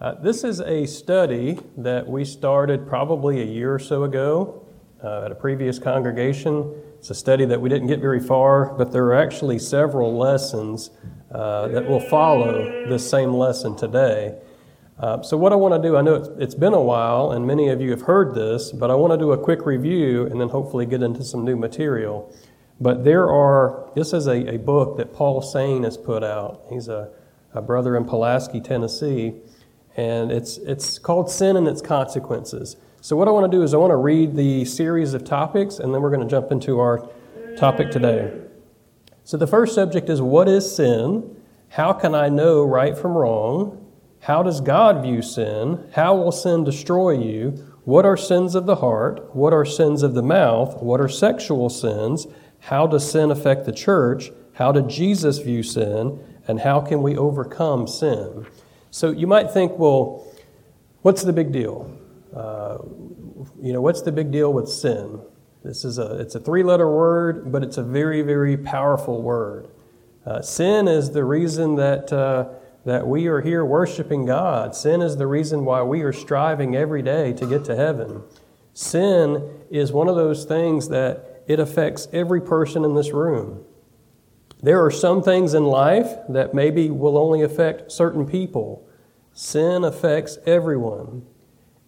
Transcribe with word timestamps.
Uh, 0.00 0.14
this 0.14 0.44
is 0.44 0.60
a 0.60 0.86
study 0.86 1.58
that 1.76 2.06
we 2.06 2.24
started 2.24 2.86
probably 2.86 3.42
a 3.42 3.44
year 3.44 3.74
or 3.74 3.80
so 3.80 4.04
ago 4.04 4.64
uh, 5.02 5.24
at 5.24 5.32
a 5.32 5.34
previous 5.34 5.80
congregation. 5.80 6.72
It's 7.00 7.10
a 7.10 7.16
study 7.16 7.44
that 7.46 7.60
we 7.60 7.68
didn't 7.68 7.88
get 7.88 7.98
very 7.98 8.20
far, 8.20 8.74
but 8.74 8.92
there 8.92 9.06
are 9.06 9.16
actually 9.16 9.58
several 9.58 10.16
lessons 10.16 10.90
uh, 11.32 11.66
that 11.68 11.88
will 11.88 11.98
follow 11.98 12.88
this 12.88 13.10
same 13.10 13.34
lesson 13.34 13.76
today. 13.76 14.38
Uh, 15.00 15.20
so, 15.22 15.36
what 15.36 15.52
I 15.52 15.56
want 15.56 15.74
to 15.82 15.88
do, 15.88 15.96
I 15.96 16.02
know 16.02 16.14
it's, 16.14 16.28
it's 16.38 16.54
been 16.54 16.74
a 16.74 16.80
while 16.80 17.32
and 17.32 17.44
many 17.44 17.68
of 17.68 17.80
you 17.80 17.90
have 17.90 18.02
heard 18.02 18.36
this, 18.36 18.70
but 18.70 18.92
I 18.92 18.94
want 18.94 19.12
to 19.14 19.18
do 19.18 19.32
a 19.32 19.38
quick 19.38 19.66
review 19.66 20.26
and 20.26 20.40
then 20.40 20.48
hopefully 20.48 20.86
get 20.86 21.02
into 21.02 21.24
some 21.24 21.44
new 21.44 21.56
material. 21.56 22.32
But 22.80 23.02
there 23.02 23.28
are, 23.28 23.90
this 23.96 24.12
is 24.12 24.28
a, 24.28 24.54
a 24.54 24.58
book 24.58 24.96
that 24.98 25.12
Paul 25.12 25.42
Sane 25.42 25.82
has 25.82 25.96
put 25.96 26.22
out. 26.22 26.66
He's 26.70 26.86
a, 26.86 27.10
a 27.52 27.60
brother 27.60 27.96
in 27.96 28.04
Pulaski, 28.04 28.60
Tennessee 28.60 29.34
and 29.98 30.30
it's, 30.30 30.58
it's 30.58 30.96
called 30.96 31.28
Sin 31.28 31.56
and 31.56 31.66
Its 31.66 31.82
Consequences. 31.82 32.76
So, 33.00 33.16
what 33.16 33.26
I 33.26 33.32
want 33.32 33.50
to 33.50 33.58
do 33.58 33.64
is 33.64 33.74
I 33.74 33.78
want 33.78 33.90
to 33.90 33.96
read 33.96 34.36
the 34.36 34.64
series 34.64 35.12
of 35.12 35.24
topics, 35.24 35.80
and 35.80 35.92
then 35.92 36.00
we're 36.00 36.10
going 36.10 36.26
to 36.26 36.30
jump 36.30 36.52
into 36.52 36.78
our 36.78 37.08
topic 37.56 37.90
today. 37.90 38.32
So, 39.24 39.36
the 39.36 39.48
first 39.48 39.74
subject 39.74 40.08
is 40.08 40.22
What 40.22 40.48
is 40.48 40.74
sin? 40.74 41.36
How 41.70 41.92
can 41.92 42.14
I 42.14 42.28
know 42.28 42.62
right 42.62 42.96
from 42.96 43.18
wrong? 43.18 43.84
How 44.20 44.44
does 44.44 44.60
God 44.60 45.02
view 45.02 45.20
sin? 45.20 45.84
How 45.92 46.14
will 46.14 46.32
sin 46.32 46.62
destroy 46.62 47.18
you? 47.18 47.50
What 47.84 48.04
are 48.04 48.16
sins 48.16 48.54
of 48.54 48.66
the 48.66 48.76
heart? 48.76 49.34
What 49.34 49.52
are 49.52 49.64
sins 49.64 50.04
of 50.04 50.14
the 50.14 50.22
mouth? 50.22 50.80
What 50.80 51.00
are 51.00 51.08
sexual 51.08 51.70
sins? 51.70 52.28
How 52.60 52.86
does 52.86 53.10
sin 53.10 53.32
affect 53.32 53.66
the 53.66 53.72
church? 53.72 54.30
How 54.54 54.70
did 54.70 54.88
Jesus 54.88 55.38
view 55.38 55.64
sin? 55.64 56.24
And 56.46 56.60
how 56.60 56.80
can 56.80 57.02
we 57.02 57.16
overcome 57.16 57.88
sin? 57.88 58.46
So 58.90 59.10
you 59.10 59.26
might 59.26 59.50
think, 59.50 59.78
well, 59.78 60.26
what's 61.02 61.22
the 61.22 61.32
big 61.32 61.52
deal? 61.52 61.94
Uh, 62.34 62.78
you 63.60 63.72
know, 63.72 63.80
what's 63.80 64.02
the 64.02 64.12
big 64.12 64.30
deal 64.30 64.52
with 64.52 64.68
sin? 64.68 65.20
This 65.64 65.84
is 65.84 65.98
a 65.98 66.18
it's 66.20 66.34
a 66.34 66.40
three 66.40 66.62
letter 66.62 66.90
word, 66.90 67.50
but 67.50 67.62
it's 67.62 67.78
a 67.78 67.82
very 67.82 68.22
very 68.22 68.56
powerful 68.56 69.22
word. 69.22 69.68
Uh, 70.24 70.40
sin 70.40 70.88
is 70.88 71.10
the 71.10 71.24
reason 71.24 71.74
that 71.76 72.12
uh, 72.12 72.48
that 72.84 73.06
we 73.06 73.26
are 73.26 73.40
here 73.40 73.64
worshiping 73.64 74.24
God. 74.24 74.74
Sin 74.74 75.02
is 75.02 75.16
the 75.16 75.26
reason 75.26 75.64
why 75.64 75.82
we 75.82 76.02
are 76.02 76.12
striving 76.12 76.76
every 76.76 77.02
day 77.02 77.32
to 77.34 77.46
get 77.46 77.64
to 77.66 77.76
heaven. 77.76 78.22
Sin 78.72 79.50
is 79.70 79.92
one 79.92 80.08
of 80.08 80.16
those 80.16 80.44
things 80.44 80.88
that 80.88 81.42
it 81.48 81.58
affects 81.58 82.08
every 82.12 82.40
person 82.40 82.84
in 82.84 82.94
this 82.94 83.12
room. 83.12 83.64
There 84.62 84.84
are 84.84 84.90
some 84.90 85.22
things 85.22 85.54
in 85.54 85.64
life 85.64 86.16
that 86.28 86.52
maybe 86.52 86.90
will 86.90 87.16
only 87.16 87.42
affect 87.42 87.92
certain 87.92 88.26
people. 88.26 88.88
Sin 89.32 89.84
affects 89.84 90.38
everyone. 90.46 91.24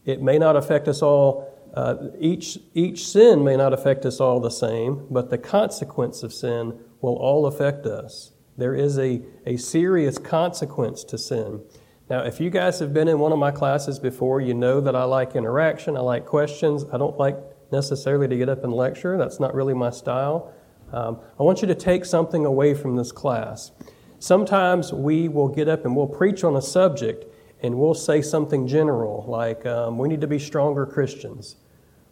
It 0.04 0.22
may 0.22 0.38
not 0.38 0.56
affect 0.56 0.86
us 0.86 1.02
all, 1.02 1.52
uh, 1.74 1.96
each, 2.18 2.58
each 2.74 3.06
sin 3.06 3.42
may 3.42 3.56
not 3.56 3.72
affect 3.72 4.06
us 4.06 4.20
all 4.20 4.38
the 4.38 4.50
same, 4.50 5.06
but 5.10 5.30
the 5.30 5.38
consequence 5.38 6.22
of 6.22 6.32
sin 6.32 6.78
will 7.00 7.16
all 7.16 7.46
affect 7.46 7.86
us. 7.86 8.32
There 8.56 8.74
is 8.74 8.98
a, 8.98 9.22
a 9.46 9.56
serious 9.56 10.18
consequence 10.18 11.02
to 11.04 11.18
sin. 11.18 11.62
Now, 12.08 12.22
if 12.22 12.40
you 12.40 12.50
guys 12.50 12.78
have 12.80 12.92
been 12.92 13.08
in 13.08 13.18
one 13.18 13.32
of 13.32 13.38
my 13.38 13.50
classes 13.50 13.98
before, 13.98 14.40
you 14.40 14.54
know 14.54 14.80
that 14.80 14.94
I 14.94 15.04
like 15.04 15.34
interaction, 15.34 15.96
I 15.96 16.00
like 16.00 16.26
questions. 16.26 16.84
I 16.92 16.98
don't 16.98 17.18
like 17.18 17.36
necessarily 17.72 18.28
to 18.28 18.36
get 18.36 18.48
up 18.48 18.64
and 18.64 18.72
lecture, 18.72 19.16
that's 19.16 19.40
not 19.40 19.54
really 19.54 19.74
my 19.74 19.90
style. 19.90 20.52
Um, 20.92 21.20
I 21.38 21.42
want 21.42 21.62
you 21.62 21.68
to 21.68 21.74
take 21.74 22.04
something 22.04 22.44
away 22.44 22.74
from 22.74 22.96
this 22.96 23.12
class. 23.12 23.72
Sometimes 24.18 24.92
we 24.92 25.28
will 25.28 25.48
get 25.48 25.68
up 25.68 25.84
and 25.84 25.96
we'll 25.96 26.06
preach 26.06 26.44
on 26.44 26.56
a 26.56 26.62
subject 26.62 27.24
and 27.62 27.78
we'll 27.78 27.94
say 27.94 28.22
something 28.22 28.66
general 28.66 29.24
like, 29.28 29.64
um, 29.66 29.98
we 29.98 30.08
need 30.08 30.20
to 30.20 30.26
be 30.26 30.38
stronger 30.38 30.86
Christians. 30.86 31.56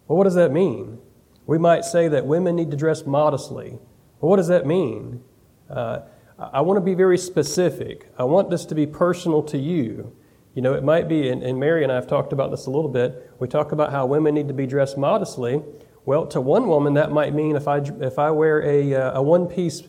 Well, 0.07 0.17
what 0.17 0.23
does 0.23 0.35
that 0.35 0.51
mean? 0.51 0.99
We 1.45 1.57
might 1.57 1.83
say 1.83 2.07
that 2.07 2.25
women 2.25 2.55
need 2.55 2.71
to 2.71 2.77
dress 2.77 3.05
modestly. 3.05 3.79
Well, 4.19 4.29
what 4.29 4.37
does 4.37 4.47
that 4.47 4.65
mean? 4.65 5.23
Uh, 5.69 6.01
I 6.37 6.61
want 6.61 6.77
to 6.77 6.81
be 6.81 6.93
very 6.93 7.17
specific. 7.17 8.11
I 8.17 8.23
want 8.23 8.49
this 8.49 8.65
to 8.65 8.75
be 8.75 8.87
personal 8.87 9.43
to 9.43 9.57
you. 9.57 10.15
You 10.55 10.61
know, 10.61 10.73
it 10.73 10.83
might 10.83 11.07
be, 11.07 11.29
and, 11.29 11.43
and 11.43 11.59
Mary 11.59 11.83
and 11.83 11.91
I 11.91 11.95
have 11.95 12.07
talked 12.07 12.33
about 12.33 12.51
this 12.51 12.65
a 12.65 12.71
little 12.71 12.89
bit. 12.89 13.31
We 13.39 13.47
talk 13.47 13.71
about 13.71 13.91
how 13.91 14.05
women 14.05 14.35
need 14.35 14.47
to 14.47 14.53
be 14.53 14.65
dressed 14.65 14.97
modestly. 14.97 15.61
Well, 16.09 16.25
to 16.29 16.41
one 16.41 16.67
woman, 16.67 16.95
that 16.95 17.11
might 17.11 17.35
mean 17.35 17.55
if 17.55 17.67
I, 17.67 17.83
if 18.01 18.17
I 18.17 18.31
wear 18.31 18.63
a, 18.63 18.95
uh, 18.95 19.19
a 19.19 19.21
one 19.21 19.45
piece 19.45 19.83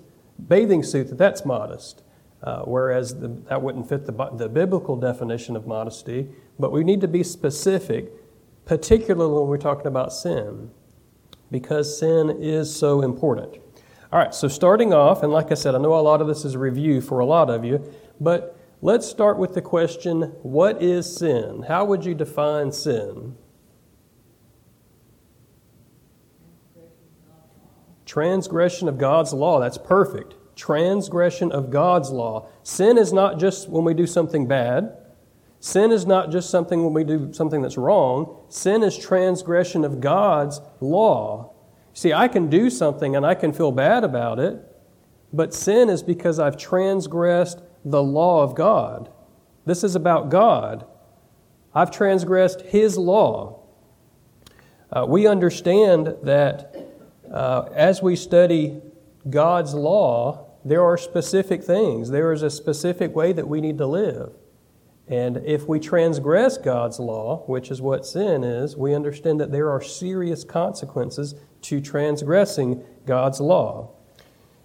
bathing 0.49 0.83
suit, 0.83 1.09
that 1.09 1.17
that's 1.17 1.47
modest. 1.47 2.03
Uh, 2.43 2.61
whereas 2.65 3.21
the, 3.21 3.29
that 3.49 3.63
wouldn't 3.63 3.89
fit 3.89 4.05
the, 4.05 4.13
the 4.37 4.47
biblical 4.47 4.97
definition 4.97 5.57
of 5.57 5.67
modesty. 5.67 6.29
But 6.59 6.73
we 6.73 6.85
need 6.85 7.01
to 7.01 7.09
be 7.09 7.23
specific, 7.23 8.13
particularly 8.67 9.33
when 9.33 9.49
we're 9.49 9.57
talking 9.57 9.87
about 9.87 10.13
sin, 10.13 10.71
because 11.51 11.99
sin 11.99 12.37
is 12.39 12.71
so 12.71 13.01
important. 13.01 13.55
All 14.13 14.19
right, 14.19 14.35
so 14.35 14.47
starting 14.47 14.93
off, 14.93 15.23
and 15.23 15.33
like 15.33 15.51
I 15.51 15.55
said, 15.55 15.75
I 15.75 15.79
know 15.79 15.95
a 15.95 16.03
lot 16.03 16.21
of 16.21 16.27
this 16.27 16.45
is 16.45 16.53
a 16.53 16.59
review 16.59 17.01
for 17.01 17.21
a 17.21 17.25
lot 17.25 17.49
of 17.49 17.65
you, 17.65 17.83
but 18.21 18.59
let's 18.83 19.09
start 19.09 19.39
with 19.39 19.55
the 19.55 19.63
question 19.63 20.35
what 20.43 20.83
is 20.83 21.17
sin? 21.17 21.65
How 21.67 21.87
would 21.87 22.05
you 22.05 22.15
define 22.15 22.73
sin? 22.73 23.37
Transgression 28.11 28.89
of 28.89 28.99
God's 28.99 29.33
law. 29.33 29.61
That's 29.61 29.79
perfect. 29.79 30.35
Transgression 30.57 31.53
of 31.53 31.71
God's 31.71 32.11
law. 32.11 32.49
Sin 32.65 32.99
is 32.99 33.13
not 33.13 33.39
just 33.39 33.69
when 33.69 33.85
we 33.85 33.95
do 33.95 34.05
something 34.05 34.49
bad. 34.49 34.97
Sin 35.61 35.93
is 35.93 36.07
not 36.07 36.33
just 36.33 36.51
something 36.51 36.83
when 36.83 36.93
we 36.93 37.05
do 37.05 37.33
something 37.33 37.63
that's 37.63 37.77
wrong. 37.77 38.37
Sin 38.49 38.83
is 38.83 38.99
transgression 38.99 39.85
of 39.85 40.01
God's 40.01 40.61
law. 40.81 41.53
See, 41.95 42.13
I 42.13 42.27
can 42.27 42.51
do 42.51 42.69
something 42.69 43.15
and 43.15 43.25
I 43.25 43.37
can 43.37 43.53
feel 43.53 43.71
bad 43.71 44.03
about 44.03 44.41
it, 44.41 44.61
but 45.33 45.55
sin 45.55 45.89
is 45.89 46.03
because 46.03 46.41
I've 46.41 46.57
transgressed 46.57 47.63
the 47.85 48.03
law 48.03 48.43
of 48.43 48.57
God. 48.57 49.09
This 49.67 49.85
is 49.85 49.95
about 49.95 50.31
God. 50.31 50.85
I've 51.73 51.93
transgressed 51.93 52.63
His 52.63 52.99
law. 52.99 53.61
Uh, 54.91 55.07
we 55.09 55.29
understand 55.29 56.17
that 56.25 56.70
uh, 57.31 57.69
as 57.75 58.03
we 58.03 58.17
study 58.17 58.81
God's 59.29 59.75
law, 59.75 60.47
there 60.65 60.85
are 60.85 60.97
specific 60.97 61.63
things. 61.63 62.11
There 62.11 62.33
is 62.33 62.43
a 62.43 62.51
specific 62.51 63.15
way 63.15 63.33
that 63.33 63.49
we 63.49 63.61
need 63.61 63.79
to 63.79 63.87
live. 63.87 64.33
And 65.09 65.39
if 65.39 65.67
we 65.67 65.81
transgress 65.81 66.57
God's 66.57 67.01
law, 67.01 67.43
which 67.47 67.71
is 67.71 67.83
what 67.83 68.07
sin 68.07 68.45
is, 68.45 68.77
we 68.77 68.95
understand 68.95 69.41
that 69.41 69.51
there 69.51 69.71
are 69.71 69.83
serious 69.83 70.45
consequences 70.45 71.35
to 71.63 71.81
transgressing 71.81 72.85
God's 73.07 73.41
law. 73.41 73.91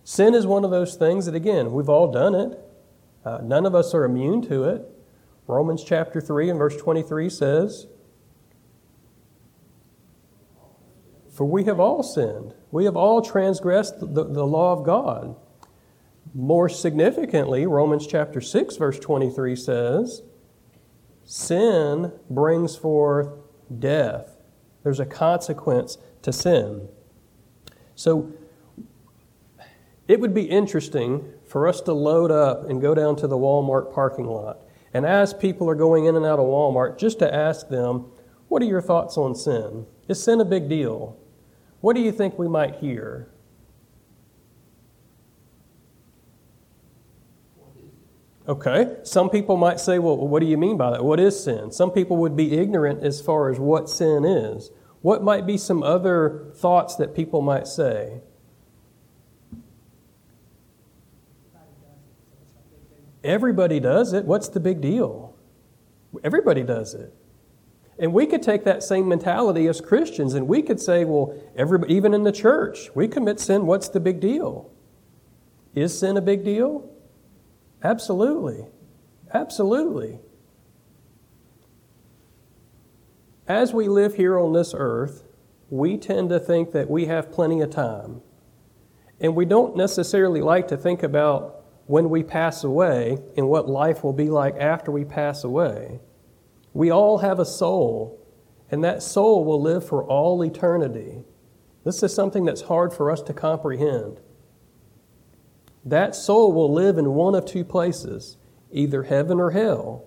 Sin 0.04 0.36
is 0.36 0.46
one 0.46 0.64
of 0.64 0.70
those 0.70 0.96
things 0.96 1.26
that, 1.26 1.34
again, 1.34 1.72
we've 1.72 1.90
all 1.90 2.12
done 2.12 2.36
it. 2.36 2.60
Uh, 3.24 3.40
none 3.42 3.66
of 3.66 3.74
us 3.74 3.96
are 3.96 4.04
immune 4.04 4.44
to 4.44 4.66
it. 4.66 4.84
Romans 5.48 5.84
chapter 5.84 6.22
3 6.22 6.52
and 6.52 6.60
verse 6.60 6.78
23 6.78 7.30
says, 7.30 7.88
For 11.36 11.44
we 11.44 11.66
have 11.66 11.82
all 11.82 12.02
sinned. 12.02 12.54
We 12.72 12.86
have 12.86 12.96
all 12.96 13.22
transgressed 13.22 14.00
the, 14.00 14.24
the 14.24 14.46
law 14.46 14.72
of 14.72 14.86
God. 14.86 15.36
More 16.34 16.70
significantly, 16.70 17.66
Romans 17.66 18.08
chapter 18.08 18.40
6, 18.40 18.78
verse 18.78 18.98
23 19.00 19.54
says, 19.58 20.22
Sin 21.26 22.14
brings 22.30 22.78
forth 22.78 23.28
death. 23.80 24.38
There's 24.84 25.02
a 25.02 25.06
consequence 25.06 25.98
to 26.22 26.32
sin. 26.32 26.88
So, 27.96 28.32
it 30.08 30.22
would 30.22 30.34
be 30.34 30.44
interesting 30.44 31.34
for 31.46 31.68
us 31.68 31.82
to 31.82 31.94
load 31.94 32.32
up 32.32 32.70
and 32.70 32.82
go 32.82 32.96
down 32.96 33.18
to 33.18 33.28
the 33.28 33.38
Walmart 33.38 33.94
parking 33.94 34.28
lot. 34.28 34.62
And 34.94 35.06
as 35.06 35.34
people 35.34 35.70
are 35.70 35.76
going 35.76 36.06
in 36.06 36.16
and 36.16 36.26
out 36.26 36.40
of 36.40 36.46
Walmart, 36.46 36.98
just 36.98 37.20
to 37.20 37.34
ask 37.34 37.68
them, 37.68 38.06
What 38.48 38.62
are 38.62 38.66
your 38.66 38.82
thoughts 38.82 39.18
on 39.18 39.36
sin? 39.36 39.86
Is 40.08 40.24
sin 40.24 40.40
a 40.40 40.46
big 40.46 40.70
deal? 40.70 41.20
What 41.86 41.96
do 41.96 42.02
you 42.02 42.12
think 42.12 42.40
we 42.40 42.48
might 42.48 42.78
hear? 42.78 43.30
Okay, 48.48 48.98
some 49.04 49.30
people 49.30 49.56
might 49.56 49.80
say, 49.80 50.00
well, 50.00 50.18
what 50.18 50.40
do 50.40 50.48
you 50.48 50.58
mean 50.58 50.78
by 50.78 50.90
that? 50.90 51.06
What 51.06 51.20
is 51.20 51.44
sin? 51.44 51.72
Some 51.72 51.92
people 51.92 52.18
would 52.18 52.36
be 52.36 52.58
ignorant 52.58 53.04
as 53.04 53.22
far 53.22 53.52
as 53.52 53.60
what 53.60 53.88
sin 53.88 54.26
is. 54.26 54.72
What 55.04 55.22
might 55.22 55.46
be 55.46 55.60
some 55.60 55.84
other 55.84 56.52
thoughts 56.56 56.96
that 56.96 57.14
people 57.14 57.44
might 57.44 57.68
say? 57.68 58.22
Everybody 63.24 63.80
does 63.80 64.12
it. 64.12 64.26
What's 64.26 64.48
the 64.48 64.60
big 64.60 64.82
deal? 64.82 65.36
Everybody 66.24 66.64
does 66.64 66.96
it. 66.96 67.14
And 67.98 68.14
we 68.14 68.26
could 68.26 68.44
take 68.44 68.66
that 68.66 68.84
same 68.84 69.08
mentality 69.08 69.68
as 69.68 69.80
Christians 69.80 70.34
and 70.34 70.48
we 70.48 70.62
could 70.62 70.82
say, 70.82 71.06
well, 71.06 71.34
everybody, 71.56 71.94
even 71.94 72.14
in 72.14 72.24
the 72.24 72.32
church, 72.32 72.90
we 72.94 73.08
commit 73.08 73.40
sin. 73.40 73.66
What's 73.66 73.88
the 73.88 74.02
big 74.02 74.20
deal? 74.20 74.70
Is 75.74 75.98
sin 75.98 76.18
a 76.18 76.22
big 76.22 76.44
deal? 76.44 76.90
Absolutely. 77.84 78.66
Absolutely. 79.34 80.20
as 83.48 83.74
we 83.74 83.88
live 83.88 84.16
here 84.16 84.40
on 84.40 84.54
this 84.54 84.74
earth, 84.76 85.24
we 85.70 85.98
tend 85.98 86.30
to 86.30 86.40
think 86.40 86.72
that 86.72 86.90
we 86.90 87.06
have 87.06 87.32
plenty 87.32 87.62
of 87.62 87.70
time. 87.70 88.22
And 89.20 89.36
we 89.36 89.46
don't 89.46 89.78
necessarily 89.78 90.42
like 90.42 90.68
to 90.70 90.78
think 90.78 91.04
about 91.04 91.64
when 91.86 92.10
we 92.10 92.24
pass 92.24 92.64
away 92.64 93.18
and 93.38 93.48
what 93.48 93.70
life 93.70 94.04
will 94.04 94.14
be 94.14 94.30
like 94.30 94.56
after 94.58 94.92
we 94.92 95.06
pass 95.06 95.44
away. 95.44 96.00
We 96.76 96.92
all 96.92 97.20
have 97.20 97.40
a 97.40 97.46
soul, 97.46 98.20
and 98.70 98.84
that 98.84 99.02
soul 99.02 99.46
will 99.46 99.62
live 99.62 99.88
for 99.88 100.04
all 100.04 100.44
eternity. 100.44 101.24
This 101.86 102.04
is 102.04 102.14
something 102.14 102.44
that's 102.44 102.64
hard 102.64 102.92
for 102.92 103.10
us 103.10 103.22
to 103.22 103.34
comprehend. 103.34 104.20
That 105.86 106.16
soul 106.16 106.52
will 106.52 106.72
live 106.74 106.98
in 106.98 107.14
one 107.14 107.34
of 107.34 107.46
two 107.46 107.64
places, 107.64 108.36
either 108.74 109.04
heaven 109.04 109.40
or 109.40 109.52
hell. 109.52 110.04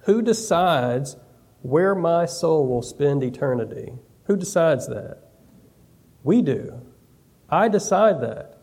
Who 0.00 0.20
decides 0.20 1.16
where 1.62 1.94
my 1.94 2.26
soul 2.26 2.66
will 2.66 2.82
spend 2.82 3.24
eternity? 3.24 3.94
Who 4.24 4.36
decides 4.36 4.88
that? 4.88 5.22
We 6.22 6.42
do. 6.42 6.82
I 7.48 7.68
decide 7.68 8.20
that. 8.20 8.60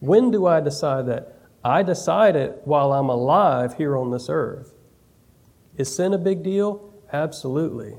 When 0.00 0.30
do 0.30 0.46
I 0.46 0.62
decide 0.62 1.08
that? 1.08 1.36
I 1.62 1.82
decide 1.82 2.36
it 2.36 2.62
while 2.64 2.94
I'm 2.94 3.10
alive 3.10 3.74
here 3.74 3.98
on 3.98 4.12
this 4.12 4.30
earth. 4.30 4.72
Is 5.76 5.94
sin 5.94 6.14
a 6.14 6.18
big 6.18 6.42
deal? 6.42 6.92
Absolutely. 7.12 7.94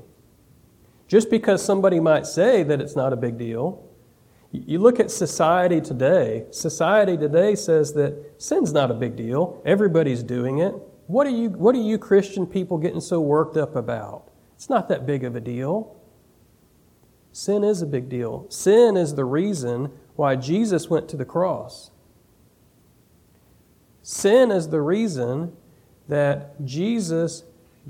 Just 1.06 1.30
because 1.30 1.64
somebody 1.64 2.00
might 2.00 2.26
say 2.26 2.62
that 2.62 2.80
it's 2.80 2.94
not 2.94 3.12
a 3.12 3.16
big 3.16 3.38
deal, 3.38 3.84
you 4.50 4.78
look 4.78 4.98
at 4.98 5.10
society 5.10 5.80
today. 5.80 6.46
Society 6.50 7.16
today 7.16 7.54
says 7.54 7.92
that 7.94 8.34
sin's 8.38 8.72
not 8.72 8.90
a 8.90 8.94
big 8.94 9.16
deal. 9.16 9.60
Everybody's 9.64 10.22
doing 10.22 10.58
it. 10.58 10.74
What 11.06 11.26
are 11.26 11.30
you, 11.30 11.50
what 11.50 11.74
are 11.74 11.80
you 11.80 11.98
Christian 11.98 12.46
people 12.46 12.78
getting 12.78 13.00
so 13.00 13.20
worked 13.20 13.56
up 13.56 13.76
about? 13.76 14.30
It's 14.54 14.68
not 14.68 14.88
that 14.88 15.06
big 15.06 15.24
of 15.24 15.36
a 15.36 15.40
deal. 15.40 15.96
Sin 17.32 17.62
is 17.62 17.82
a 17.82 17.86
big 17.86 18.08
deal. 18.08 18.46
Sin 18.48 18.96
is 18.96 19.14
the 19.14 19.24
reason 19.24 19.92
why 20.16 20.34
Jesus 20.34 20.90
went 20.90 21.08
to 21.10 21.16
the 21.16 21.24
cross. 21.24 21.90
Sin 24.02 24.50
is 24.50 24.70
the 24.70 24.80
reason 24.80 25.52
that 26.08 26.64
Jesus 26.64 27.44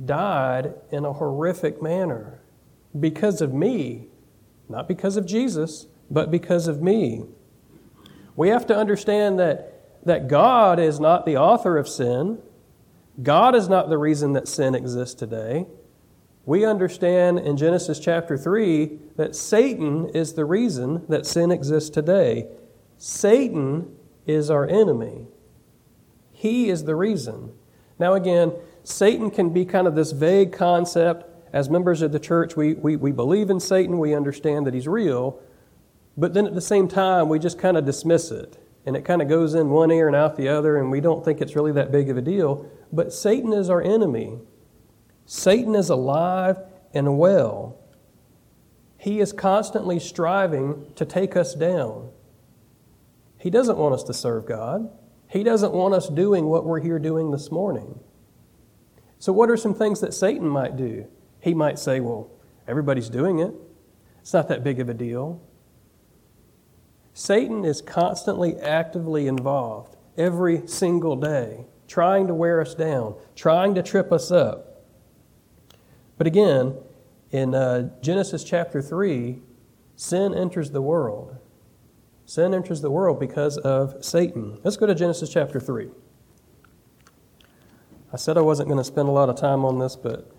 died 0.05 0.75
in 0.91 1.05
a 1.05 1.13
horrific 1.13 1.83
manner 1.83 2.41
because 2.99 3.41
of 3.41 3.53
me, 3.53 4.09
not 4.69 4.89
because 4.89 5.17
of 5.17 5.27
Jesus, 5.27 5.87
but 6.11 6.31
because 6.31 6.69
of 6.69 6.81
me. 6.83 7.25
We 8.37 8.49
have 8.49 8.67
to 8.67 8.77
understand 8.77 9.39
that, 9.39 10.01
that 10.05 10.29
God 10.29 10.79
is 10.79 11.01
not 11.01 11.27
the 11.27 11.37
author 11.37 11.77
of 11.77 11.89
sin. 11.89 12.39
God 13.23 13.55
is 13.55 13.69
not 13.69 13.89
the 13.89 13.99
reason 13.99 14.33
that 14.35 14.49
sin 14.49 14.75
exists 14.75 15.15
today 15.15 15.67
we 16.49 16.65
understand 16.65 17.41
in 17.41 17.59
Genesis 17.59 17.99
chapter 17.99 18.39
3 18.39 18.99
that 19.17 19.37
Satan 19.37 20.09
is 20.15 20.33
the 20.33 20.47
reason 20.47 21.05
that 21.07 21.27
sin 21.27 21.51
exists 21.51 21.91
today. 21.91 22.47
Satan 22.97 23.95
is 24.27 24.51
our 24.51 24.67
enemy. 24.67 25.27
He 26.33 26.71
is 26.71 26.85
the 26.85 26.97
reason. 26.97 27.53
Now, 27.99 28.15
again, 28.15 28.55
Satan 28.89 29.31
can 29.31 29.51
be 29.51 29.67
kind 29.67 29.87
of 29.87 29.95
this 29.95 30.13
vague 30.13 30.51
concept. 30.51 31.27
As 31.53 31.69
members 31.69 32.01
of 32.01 32.11
the 32.11 32.19
church, 32.19 32.57
we, 32.57 32.73
we, 32.73 32.97
we 32.97 33.13
believe 33.13 33.51
in 33.51 33.61
Satan, 33.61 33.99
we 33.99 34.15
understand 34.15 34.67
that 34.67 34.73
he's 34.73 34.89
real, 34.89 35.41
but 36.17 36.33
then 36.33 36.47
at 36.47 36.55
the 36.55 36.61
same 36.63 36.89
time, 36.89 37.29
we 37.29 37.39
just 37.39 37.59
kind 37.59 37.77
of 37.77 37.85
dismiss 37.85 38.31
it. 38.31 38.57
And 38.87 38.97
it 38.97 39.05
kind 39.05 39.21
of 39.21 39.29
goes 39.29 39.55
in 39.55 39.69
one 39.69 39.91
ear 39.91 40.07
and 40.07 40.17
out 40.17 40.37
the 40.37 40.49
other, 40.49 40.79
and 40.79 40.91
we 40.91 41.03
don't 41.03 41.23
think 41.23 41.43
it's 41.43 41.55
really 41.55 41.73
that 41.73 41.93
big 41.93 42.09
of 42.09 42.17
a 42.17 42.23
deal. 42.23 42.67
But 42.91 43.13
Satan 43.13 43.53
is 43.53 43.69
our 43.69 43.83
enemy. 43.83 44.39
Satan 45.27 45.75
is 45.75 45.91
alive 45.91 46.57
and 46.95 47.19
well. 47.19 47.79
He 48.97 49.21
is 49.21 49.35
constantly 49.35 50.01
striving 50.01 50.91
to 50.97 51.05
take 51.05 51.37
us 51.37 51.55
down. 51.55 52.09
He 53.39 53.51
doesn't 53.51 53.77
want 53.77 53.95
us 53.95 54.03
to 54.05 54.15
serve 54.15 54.47
God. 54.47 54.91
He 55.29 55.43
doesn't 55.43 55.73
want 55.73 55.93
us 55.93 56.09
doing 56.09 56.47
what 56.47 56.65
we're 56.65 56.81
here 56.81 56.99
doing 56.99 57.31
this 57.31 57.53
morning. 57.53 58.01
So, 59.19 59.33
what 59.33 59.51
are 59.51 59.57
some 59.57 59.75
things 59.75 60.01
that 60.01 60.15
Satan 60.15 60.49
might 60.49 60.77
do? 60.77 61.07
He 61.41 61.55
might 61.55 61.79
say, 61.79 62.01
Well, 62.01 62.31
everybody's 62.67 63.09
doing 63.09 63.39
it. 63.39 63.55
It's 64.21 64.33
not 64.33 64.49
that 64.49 64.63
big 64.63 64.81
of 64.81 64.89
a 64.89 64.95
deal. 64.95 65.41
Satan 67.15 67.65
is 67.65 67.83
constantly 67.83 68.57
actively 68.61 69.27
involved 69.27 69.97
every 70.17 70.67
single 70.69 71.17
day, 71.17 71.67
trying 71.89 72.29
to 72.29 72.35
wear 72.35 72.61
us 72.61 72.75
down, 72.75 73.17
trying 73.35 73.75
to 73.75 73.83
trip 73.83 74.13
us 74.13 74.31
up. 74.31 74.85
But 76.17 76.27
again, 76.27 76.77
in 77.31 77.55
uh, 77.55 77.91
Genesis 78.01 78.45
chapter 78.45 78.81
3, 78.81 79.41
sin 79.97 80.35
enters 80.35 80.71
the 80.71 80.83
world. 80.83 81.37
Sin 82.25 82.55
enters 82.55 82.83
the 82.83 82.91
world 82.91 83.19
because 83.19 83.57
of 83.59 84.05
Satan. 84.05 84.61
Let's 84.63 84.77
go 84.77 84.87
to 84.87 84.95
Genesis 84.95 85.31
chapter 85.31 85.59
3. 85.59 85.89
I 88.13 88.17
said 88.17 88.39
I 88.39 88.41
wasn't 88.41 88.69
going 88.69 88.79
to 88.79 88.85
spend 88.85 89.09
a 89.09 89.13
lot 89.13 89.29
of 89.29 89.37
time 89.37 89.65
on 89.65 89.79
this, 89.79 89.95
but 89.95 90.31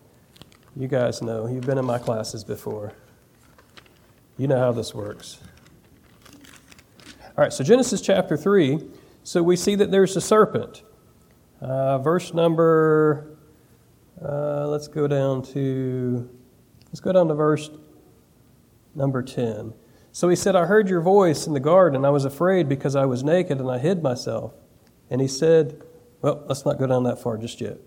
you 0.75 0.87
guys 0.87 1.21
know. 1.21 1.47
You've 1.47 1.65
been 1.65 1.77
in 1.77 1.85
my 1.85 1.99
classes 1.99 2.43
before. 2.43 2.93
You 4.37 4.47
know 4.47 4.57
how 4.59 4.71
this 4.71 4.95
works. 4.95 5.39
All 7.23 7.43
right, 7.43 7.53
so 7.53 7.63
Genesis 7.63 8.01
chapter 8.01 8.35
3. 8.35 8.79
So 9.23 9.43
we 9.43 9.55
see 9.55 9.75
that 9.75 9.91
there's 9.91 10.15
a 10.15 10.21
serpent. 10.21 10.81
Uh, 11.61 11.99
verse 11.99 12.33
number 12.33 13.37
uh, 14.23 14.67
let's 14.67 14.87
go 14.87 15.07
down 15.07 15.41
to 15.41 16.29
let's 16.87 16.99
go 16.99 17.11
down 17.11 17.27
to 17.27 17.33
verse 17.33 17.69
number 18.95 19.21
10. 19.21 19.73
So 20.11 20.27
he 20.27 20.35
said, 20.35 20.55
I 20.55 20.65
heard 20.65 20.89
your 20.89 21.01
voice 21.01 21.45
in 21.47 21.53
the 21.53 21.59
garden, 21.59 22.03
I 22.03 22.09
was 22.09 22.25
afraid 22.25 22.67
because 22.67 22.95
I 22.95 23.05
was 23.05 23.23
naked 23.23 23.59
and 23.59 23.69
I 23.69 23.77
hid 23.77 24.01
myself. 24.01 24.53
And 25.09 25.21
he 25.21 25.27
said, 25.27 25.81
Well, 26.21 26.43
let's 26.47 26.65
not 26.65 26.77
go 26.79 26.87
down 26.87 27.03
that 27.03 27.21
far 27.21 27.37
just 27.37 27.61
yet. 27.61 27.77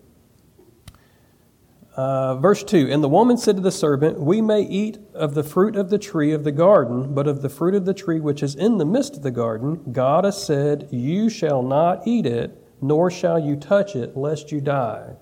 Uh, 1.95 2.37
verse 2.37 2.65
2 2.65 2.89
And 2.91 3.05
the 3.05 3.09
woman 3.09 3.37
said 3.37 3.57
to 3.57 3.63
the 3.63 3.71
serpent, 3.71 4.19
We 4.19 4.41
may 4.41 4.63
eat 4.63 4.99
of 5.13 5.35
the 5.35 5.43
fruit 5.43 5.77
of 5.77 5.91
the 5.91 5.99
tree 5.99 6.33
of 6.33 6.45
the 6.45 6.53
garden, 6.53 7.15
but 7.15 7.27
of 7.27 7.43
the 7.43 7.51
fruit 7.51 7.75
of 7.75 7.85
the 7.85 7.95
tree 7.95 8.21
which 8.21 8.43
is 8.43 8.55
in 8.55 8.79
the 8.79 8.87
midst 8.87 9.17
of 9.17 9.23
the 9.23 9.31
garden, 9.31 9.93
God 9.93 10.25
has 10.25 10.43
said, 10.43 10.89
You 10.91 11.29
shall 11.29 11.63
not 11.63 12.07
eat 12.07 12.25
it, 12.25 12.59
nor 12.81 13.11
shall 13.11 13.39
you 13.39 13.57
touch 13.57 13.95
it, 13.95 14.17
lest 14.17 14.51
you 14.51 14.61
die. 14.61 15.17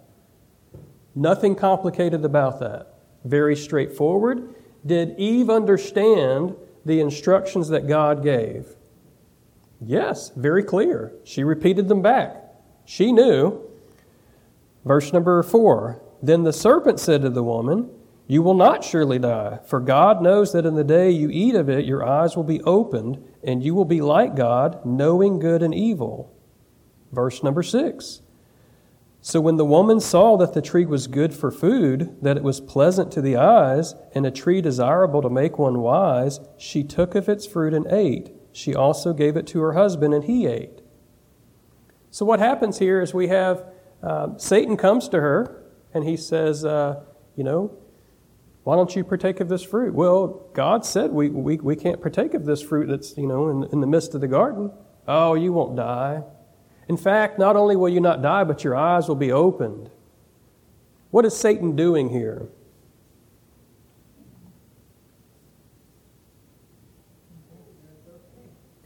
Nothing 1.15 1.57
complicated 1.57 2.25
about 2.25 2.61
that. 2.61 2.95
Very 3.25 3.57
straightforward. 3.57 4.55
Did 4.87 5.19
Eve 5.19 5.50
understand 5.50 6.55
the 6.87 7.00
instructions 7.00 7.69
that 7.69 7.88
God 7.88 8.23
gave? 8.23 8.76
Yes, 9.81 10.31
very 10.37 10.62
clear. 10.62 11.12
She 11.25 11.43
repeated 11.43 11.88
them 11.88 12.00
back. 12.00 12.50
She 12.84 13.12
knew. 13.12 13.60
Verse 14.84 15.12
number 15.12 15.42
four 15.42 16.02
Then 16.22 16.44
the 16.44 16.52
serpent 16.52 17.00
said 17.00 17.22
to 17.22 17.30
the 17.30 17.44
woman, 17.44 17.90
You 18.26 18.42
will 18.42 18.54
not 18.54 18.84
surely 18.84 19.18
die, 19.18 19.60
for 19.66 19.80
God 19.80 20.22
knows 20.22 20.52
that 20.52 20.66
in 20.66 20.75
the 20.75 20.84
day 20.84 21.10
you 21.10 21.30
eat 21.30 21.54
of 21.54 21.68
it, 21.68 21.84
your 21.84 22.06
eyes 22.06 22.37
will 22.37 22.44
be 22.44 22.62
opened, 22.62 23.22
and 23.42 23.62
you 23.62 23.75
will 23.75 23.84
be 23.84 24.00
like 24.00 24.37
God, 24.37 24.84
knowing 24.84 25.38
good 25.38 25.62
and 25.62 25.75
evil. 25.75 26.34
Verse 27.12 27.42
number 27.42 27.62
six 27.62 28.22
so 29.22 29.40
when 29.40 29.56
the 29.56 29.66
woman 29.66 30.00
saw 30.00 30.38
that 30.38 30.54
the 30.54 30.62
tree 30.62 30.87
was 30.87 31.06
good 31.06 31.34
for 31.34 31.50
food, 31.50 32.16
that 32.22 32.38
it 32.38 32.42
was 32.42 32.60
pleasant 32.60 33.12
to 33.12 33.20
the 33.20 33.37
eyes, 33.37 33.94
and 34.14 34.25
a 34.25 34.30
tree 34.30 34.62
desirable 34.62 35.20
to 35.20 35.28
make 35.28 35.58
one 35.58 35.80
wise, 35.80 36.40
she 36.56 36.82
took 36.82 37.14
of 37.14 37.28
its 37.28 37.46
fruit 37.46 37.75
and 37.75 37.87
ate. 37.88 38.32
She 38.52 38.75
also 38.75 39.12
gave 39.12 39.37
it 39.37 39.46
to 39.49 39.60
her 39.60 39.75
husband, 39.75 40.14
and 40.14 40.25
he 40.25 40.46
ate. 40.46 40.79
So 42.11 42.26
what 42.26 42.40
happens 42.40 42.79
here 42.79 43.00
is 43.00 43.14
we 43.14 43.29
have 43.29 43.64
uh, 44.02 44.37
Satan 44.37 44.76
comes 44.76 45.09
to 45.11 45.21
her, 45.21 45.62
and 45.95 46.05
he 46.05 46.17
says, 46.17 46.64
uh, 46.64 47.02
You 47.37 47.45
know, 47.45 47.76
why 48.64 48.76
don't 48.76 48.95
you 48.95 49.05
partake 49.05 49.40
of 49.40 49.49
this 49.49 49.62
fruit? 49.62 49.95
Well, 49.95 50.49
God 50.52 50.85
said 50.85 51.11
we, 51.11 51.29
we, 51.29 51.57
we 51.57 51.76
can't 51.76 52.00
partake 52.00 52.35
of 52.35 52.45
this 52.45 52.62
fruit 52.62 52.88
that's, 52.88 53.17
you 53.17 53.26
know, 53.26 53.49
in, 53.49 53.64
in 53.73 53.81
the 53.81 53.87
midst 53.87 54.14
of 54.14 54.21
the 54.21 54.29
garden. 54.29 54.73
Oh, 55.09 55.35
you 55.35 55.52
won't 55.52 55.76
die. 55.76 56.23
In 56.88 56.97
fact, 56.97 57.38
not 57.38 57.57
only 57.57 57.76
will 57.76 57.88
you 57.88 58.00
not 58.00 58.23
die, 58.23 58.45
but 58.45 58.64
your 58.64 58.76
eyes 58.76 59.09
will 59.09 59.17
be 59.17 59.33
opened. 59.33 59.90
What 61.11 61.25
is 61.25 61.37
Satan 61.37 61.75
doing 61.75 62.11
here? 62.11 62.49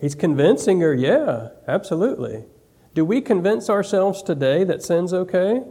He's 0.00 0.14
convincing 0.14 0.80
her, 0.80 0.92
yeah, 0.92 1.48
absolutely. 1.66 2.44
Do 2.94 3.04
we 3.04 3.20
convince 3.20 3.68
ourselves 3.68 4.22
today 4.22 4.64
that 4.64 4.82
sin's 4.82 5.12
okay? 5.12 5.62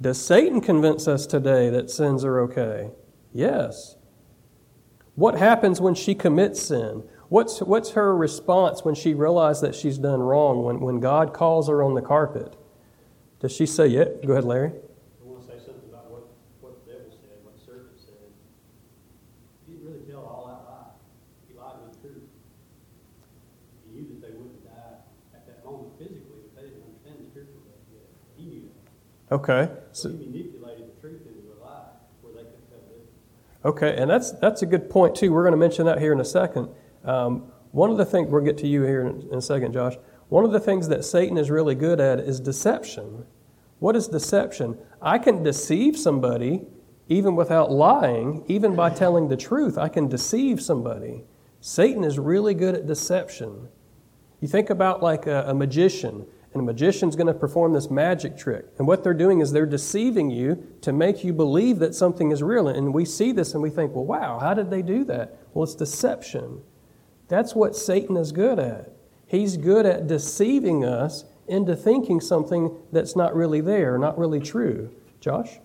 Does 0.00 0.22
Satan 0.22 0.60
convince 0.60 1.08
us 1.08 1.26
today 1.26 1.70
that 1.70 1.90
sins 1.90 2.24
are 2.24 2.40
okay? 2.40 2.90
Yes. 3.32 3.96
What 5.14 5.38
happens 5.38 5.80
when 5.80 5.94
she 5.94 6.14
commits 6.14 6.60
sin? 6.60 7.04
What's, 7.28 7.60
what's 7.60 7.90
her 7.92 8.14
response 8.14 8.84
when 8.84 8.94
she 8.94 9.14
realizes 9.14 9.62
that 9.62 9.74
she's 9.74 9.96
done 9.96 10.20
wrong, 10.20 10.62
when, 10.62 10.80
when 10.80 11.00
God 11.00 11.32
calls 11.32 11.68
her 11.68 11.82
on 11.82 11.94
the 11.94 12.02
carpet? 12.02 12.54
Does 13.40 13.52
she 13.52 13.66
say, 13.66 13.86
yeah? 13.86 14.04
Go 14.26 14.32
ahead, 14.32 14.44
Larry. 14.44 14.70
I 14.70 15.24
want 15.24 15.40
to 15.40 15.46
say 15.46 15.58
something 15.64 15.88
about 15.88 16.10
what, 16.10 16.28
what 16.60 16.84
the 16.84 16.92
devil 16.92 17.10
said, 17.10 17.40
what 17.42 17.56
the 17.56 17.64
tell 20.10 20.20
all 20.20 20.46
that 20.52 20.68
lie. 20.68 20.92
He 21.48 21.54
lied 21.56 21.80
with 21.80 21.96
the 21.96 22.08
truth. 22.08 22.28
He 23.86 23.94
knew 23.94 24.08
that 24.08 24.20
they 24.20 24.32
wouldn't 24.36 24.64
die 24.64 25.00
at 25.34 25.46
that 25.46 25.64
moment 25.64 25.96
physically, 25.98 26.44
but 26.44 26.60
they 26.60 26.68
didn't 26.68 26.82
understand 26.82 27.24
the 27.24 27.30
spiritual 27.30 27.62
death 27.64 27.88
yet. 27.88 28.06
He 28.36 28.44
knew 28.44 28.68
that. 28.68 28.84
Okay. 29.34 29.68
So 29.90 30.10
he 30.10 30.14
manipulated 30.14 30.86
the 30.94 31.00
truth 31.00 31.22
into 31.26 31.50
a 31.50 31.58
lie 31.60 31.86
where 32.22 32.34
they 32.34 32.42
couldn't 32.42 32.70
tell. 32.70 33.70
Okay, 33.70 33.96
and 34.00 34.08
that's 34.08 34.30
that's 34.30 34.62
a 34.62 34.66
good 34.66 34.88
point 34.88 35.16
too. 35.16 35.32
We're 35.32 35.42
going 35.42 35.52
to 35.52 35.58
mention 35.58 35.86
that 35.86 35.98
here 35.98 36.12
in 36.12 36.20
a 36.20 36.24
second. 36.24 36.68
Um, 37.04 37.50
one 37.72 37.90
of 37.90 37.96
the 37.96 38.04
things 38.04 38.30
we'll 38.30 38.44
get 38.44 38.58
to 38.58 38.68
you 38.68 38.84
here 38.84 39.00
in, 39.04 39.22
in 39.32 39.38
a 39.38 39.42
second, 39.42 39.72
Josh. 39.72 39.94
One 40.28 40.44
of 40.44 40.52
the 40.52 40.60
things 40.60 40.86
that 40.86 41.04
Satan 41.04 41.36
is 41.36 41.50
really 41.50 41.74
good 41.74 42.00
at 42.00 42.20
is 42.20 42.38
deception. 42.38 43.26
What 43.80 43.96
is 43.96 44.06
deception? 44.06 44.78
I 45.02 45.18
can 45.18 45.42
deceive 45.42 45.98
somebody 45.98 46.62
even 47.08 47.34
without 47.34 47.72
lying, 47.72 48.44
even 48.46 48.76
by 48.76 48.90
telling 48.90 49.28
the 49.28 49.36
truth. 49.36 49.76
I 49.76 49.88
can 49.88 50.08
deceive 50.08 50.62
somebody. 50.62 51.24
Satan 51.60 52.04
is 52.04 52.20
really 52.20 52.54
good 52.54 52.76
at 52.76 52.86
deception. 52.86 53.68
You 54.40 54.46
think 54.46 54.70
about 54.70 55.02
like 55.02 55.26
a, 55.26 55.44
a 55.48 55.54
magician, 55.54 56.24
and 56.54 56.62
a 56.62 56.64
magician's 56.64 57.16
going 57.16 57.26
to 57.26 57.34
perform 57.34 57.72
this 57.72 57.90
magic 57.90 58.38
trick. 58.38 58.66
And 58.78 58.86
what 58.86 59.02
they're 59.02 59.12
doing 59.12 59.40
is 59.40 59.50
they're 59.50 59.66
deceiving 59.66 60.30
you 60.30 60.64
to 60.82 60.92
make 60.92 61.24
you 61.24 61.32
believe 61.32 61.80
that 61.80 61.94
something 61.94 62.30
is 62.30 62.42
real. 62.42 62.68
And 62.68 62.94
we 62.94 63.04
see 63.04 63.32
this 63.32 63.54
and 63.54 63.62
we 63.62 63.70
think, 63.70 63.92
well, 63.94 64.04
wow, 64.04 64.38
how 64.38 64.54
did 64.54 64.70
they 64.70 64.80
do 64.80 65.04
that? 65.04 65.36
Well, 65.52 65.64
it's 65.64 65.74
deception. 65.74 66.62
That's 67.26 67.54
what 67.54 67.74
Satan 67.74 68.16
is 68.16 68.30
good 68.30 68.60
at. 68.60 68.92
He's 69.26 69.56
good 69.56 69.84
at 69.84 70.06
deceiving 70.06 70.84
us 70.84 71.24
into 71.48 71.74
thinking 71.74 72.20
something 72.20 72.76
that's 72.92 73.16
not 73.16 73.34
really 73.34 73.60
there, 73.60 73.98
not 73.98 74.16
really 74.16 74.40
true. 74.40 74.90
Josh? 75.20 75.58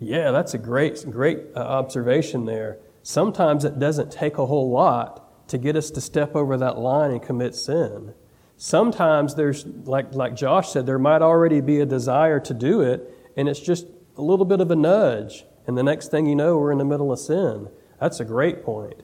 Yeah, 0.00 0.30
that's 0.30 0.54
a 0.54 0.58
great, 0.58 1.04
great 1.10 1.40
uh, 1.56 1.60
observation 1.60 2.44
there. 2.44 2.78
Sometimes 3.02 3.64
it 3.64 3.78
doesn't 3.78 4.12
take 4.12 4.38
a 4.38 4.46
whole 4.46 4.70
lot 4.70 5.48
to 5.48 5.58
get 5.58 5.76
us 5.76 5.90
to 5.90 6.00
step 6.00 6.36
over 6.36 6.56
that 6.56 6.78
line 6.78 7.10
and 7.10 7.22
commit 7.22 7.54
sin. 7.54 8.14
Sometimes 8.56 9.34
there's, 9.34 9.66
like, 9.66 10.14
like 10.14 10.36
Josh 10.36 10.70
said, 10.70 10.86
there 10.86 10.98
might 10.98 11.22
already 11.22 11.60
be 11.60 11.80
a 11.80 11.86
desire 11.86 12.38
to 12.40 12.54
do 12.54 12.80
it, 12.80 13.08
and 13.36 13.48
it's 13.48 13.60
just 13.60 13.86
a 14.16 14.22
little 14.22 14.44
bit 14.44 14.60
of 14.60 14.70
a 14.70 14.76
nudge. 14.76 15.44
And 15.66 15.76
the 15.76 15.82
next 15.82 16.10
thing 16.10 16.26
you 16.26 16.36
know, 16.36 16.58
we're 16.58 16.72
in 16.72 16.78
the 16.78 16.84
middle 16.84 17.12
of 17.12 17.18
sin. 17.18 17.68
That's 18.00 18.20
a 18.20 18.24
great 18.24 18.64
point. 18.64 19.02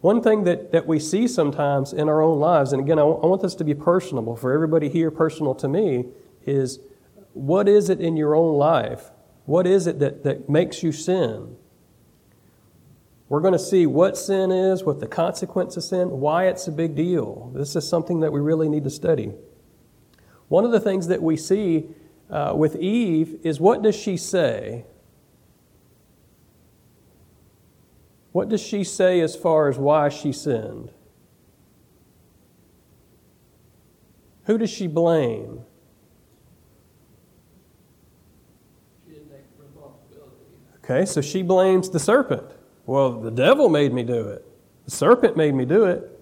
One 0.00 0.22
thing 0.22 0.44
that, 0.44 0.72
that 0.72 0.86
we 0.86 0.98
see 0.98 1.28
sometimes 1.28 1.92
in 1.92 2.08
our 2.08 2.22
own 2.22 2.38
lives, 2.38 2.72
and 2.72 2.80
again, 2.80 2.98
I, 2.98 3.02
w- 3.02 3.20
I 3.22 3.26
want 3.26 3.42
this 3.42 3.54
to 3.56 3.64
be 3.64 3.74
personable 3.74 4.34
for 4.34 4.52
everybody 4.52 4.88
here, 4.88 5.10
personal 5.10 5.54
to 5.56 5.68
me, 5.68 6.06
is 6.46 6.78
what 7.34 7.68
is 7.68 7.90
it 7.90 8.00
in 8.00 8.16
your 8.16 8.34
own 8.34 8.56
life 8.56 9.10
what 9.46 9.66
is 9.66 9.86
it 9.86 9.98
that, 9.98 10.24
that 10.24 10.48
makes 10.48 10.82
you 10.82 10.92
sin? 10.92 11.56
We're 13.28 13.40
going 13.40 13.52
to 13.52 13.58
see 13.60 13.86
what 13.86 14.16
sin 14.16 14.50
is, 14.50 14.82
what 14.82 14.98
the 14.98 15.06
consequence 15.06 15.76
of 15.76 15.84
sin, 15.84 16.10
why 16.10 16.48
it's 16.48 16.66
a 16.66 16.72
big 16.72 16.96
deal. 16.96 17.52
This 17.54 17.76
is 17.76 17.88
something 17.88 18.20
that 18.20 18.32
we 18.32 18.40
really 18.40 18.68
need 18.68 18.82
to 18.84 18.90
study. 18.90 19.32
One 20.48 20.64
of 20.64 20.72
the 20.72 20.80
things 20.80 21.06
that 21.06 21.22
we 21.22 21.36
see 21.36 21.86
uh, 22.28 22.54
with 22.56 22.74
Eve 22.76 23.38
is 23.44 23.60
what 23.60 23.82
does 23.82 23.94
she 23.94 24.16
say? 24.16 24.84
What 28.32 28.48
does 28.48 28.60
she 28.60 28.82
say 28.82 29.20
as 29.20 29.36
far 29.36 29.68
as 29.68 29.78
why 29.78 30.08
she 30.08 30.32
sinned? 30.32 30.90
Who 34.44 34.58
does 34.58 34.70
she 34.70 34.88
blame? 34.88 35.64
Okay, 40.90 41.06
so 41.06 41.20
she 41.20 41.42
blames 41.42 41.88
the 41.88 42.00
serpent. 42.00 42.50
Well, 42.84 43.20
the 43.20 43.30
devil 43.30 43.68
made 43.68 43.92
me 43.92 44.02
do 44.02 44.26
it. 44.26 44.44
The 44.86 44.90
serpent 44.90 45.36
made 45.36 45.54
me 45.54 45.64
do 45.64 45.84
it. 45.84 46.18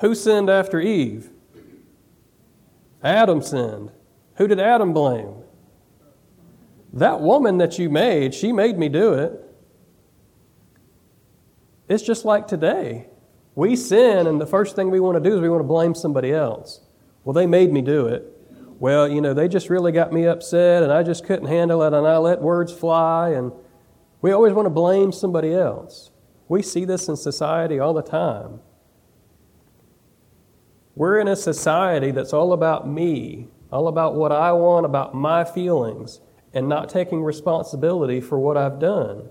Who 0.00 0.14
sinned 0.14 0.48
after 0.48 0.80
Eve? 0.80 1.28
Adam 3.02 3.42
sinned. 3.42 3.92
Who 4.36 4.48
did 4.48 4.60
Adam 4.60 4.94
blame? 4.94 5.42
That 6.94 7.20
woman 7.20 7.58
that 7.58 7.78
you 7.78 7.90
made, 7.90 8.34
she 8.34 8.50
made 8.50 8.78
me 8.78 8.88
do 8.88 9.12
it. 9.12 9.44
It's 11.86 12.02
just 12.02 12.24
like 12.24 12.48
today. 12.48 13.08
We 13.54 13.76
sin, 13.76 14.26
and 14.26 14.40
the 14.40 14.46
first 14.46 14.74
thing 14.74 14.90
we 14.90 15.00
want 15.00 15.22
to 15.22 15.30
do 15.30 15.36
is 15.36 15.42
we 15.42 15.50
want 15.50 15.60
to 15.60 15.68
blame 15.68 15.94
somebody 15.94 16.32
else. 16.32 16.80
Well, 17.24 17.34
they 17.34 17.46
made 17.46 17.74
me 17.74 17.82
do 17.82 18.06
it. 18.06 18.24
Well, 18.78 19.06
you 19.06 19.20
know, 19.20 19.34
they 19.34 19.48
just 19.48 19.68
really 19.68 19.92
got 19.92 20.14
me 20.14 20.26
upset, 20.26 20.82
and 20.82 20.90
I 20.90 21.02
just 21.02 21.26
couldn't 21.26 21.48
handle 21.48 21.82
it, 21.82 21.92
and 21.92 22.06
I 22.06 22.16
let 22.16 22.40
words 22.40 22.72
fly, 22.72 23.30
and 23.30 23.52
we 24.26 24.32
always 24.32 24.52
want 24.52 24.66
to 24.66 24.70
blame 24.70 25.12
somebody 25.12 25.54
else. 25.54 26.10
We 26.48 26.60
see 26.60 26.84
this 26.84 27.06
in 27.06 27.14
society 27.14 27.78
all 27.78 27.94
the 27.94 28.02
time. 28.02 28.58
We're 30.96 31.20
in 31.20 31.28
a 31.28 31.36
society 31.36 32.10
that's 32.10 32.32
all 32.32 32.52
about 32.52 32.88
me, 32.88 33.46
all 33.70 33.86
about 33.86 34.16
what 34.16 34.32
I 34.32 34.50
want, 34.50 34.84
about 34.84 35.14
my 35.14 35.44
feelings, 35.44 36.18
and 36.52 36.68
not 36.68 36.88
taking 36.88 37.22
responsibility 37.22 38.20
for 38.20 38.36
what 38.36 38.56
I've 38.56 38.80
done. 38.80 39.28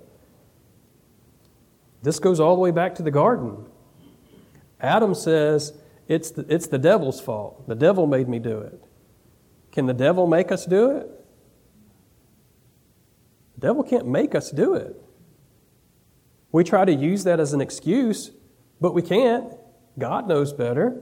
This 2.02 2.18
goes 2.18 2.40
all 2.40 2.56
the 2.56 2.62
way 2.62 2.72
back 2.72 2.96
to 2.96 3.04
the 3.04 3.12
garden. 3.12 3.66
Adam 4.80 5.14
says, 5.14 5.74
it's 6.08 6.32
the, 6.32 6.46
it's 6.48 6.68
the 6.68 6.78
devil's 6.78 7.20
fault. 7.20 7.68
The 7.68 7.76
devil 7.76 8.08
made 8.08 8.30
me 8.30 8.40
do 8.40 8.60
it. 8.60 8.82
Can 9.74 9.88
the 9.88 9.94
devil 9.94 10.26
make 10.26 10.54
us 10.54 10.66
do 10.66 10.92
it? 10.92 11.25
The 13.56 13.68
devil 13.68 13.84
can't 13.84 14.08
make 14.08 14.36
us 14.36 14.52
do 14.52 14.74
it. 14.74 14.96
We 16.52 16.64
try 16.64 16.86
to 16.86 16.94
use 16.94 17.24
that 17.26 17.40
as 17.40 17.54
an 17.54 17.62
excuse, 17.62 18.32
but 18.80 18.94
we 18.94 19.02
can't. 19.02 19.54
God 19.98 20.28
knows 20.28 20.54
better. 20.54 21.02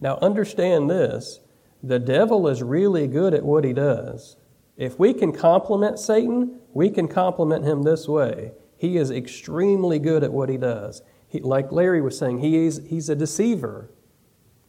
Now, 0.00 0.18
understand 0.18 0.88
this 0.88 1.40
the 1.82 1.98
devil 1.98 2.48
is 2.48 2.62
really 2.62 3.06
good 3.06 3.34
at 3.34 3.44
what 3.44 3.64
he 3.64 3.72
does. 3.72 4.36
If 4.76 4.98
we 4.98 5.12
can 5.12 5.32
compliment 5.32 5.98
Satan, 5.98 6.60
we 6.72 6.90
can 6.90 7.08
compliment 7.08 7.64
him 7.64 7.82
this 7.82 8.06
way. 8.08 8.52
He 8.76 8.96
is 8.96 9.10
extremely 9.10 9.98
good 9.98 10.22
at 10.22 10.32
what 10.32 10.48
he 10.48 10.56
does. 10.56 11.02
He, 11.26 11.40
like 11.40 11.72
Larry 11.72 12.00
was 12.00 12.16
saying, 12.16 12.38
he 12.38 12.66
is, 12.66 12.82
he's 12.86 13.08
a 13.08 13.16
deceiver. 13.16 13.90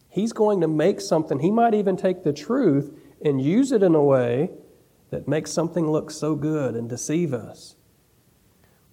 He's 0.09 0.33
going 0.33 0.61
to 0.61 0.67
make 0.67 0.99
something, 1.01 1.39
he 1.39 1.51
might 1.51 1.75
even 1.75 1.95
take 1.95 2.23
the 2.23 2.33
truth 2.33 2.97
and 3.23 3.39
use 3.39 3.71
it 3.71 3.83
in 3.83 3.93
a 3.93 4.03
way 4.03 4.49
that 5.09 5.27
makes 5.27 5.51
something 5.51 5.89
look 5.89 6.11
so 6.11 6.35
good 6.35 6.75
and 6.75 6.89
deceive 6.89 7.33
us. 7.33 7.75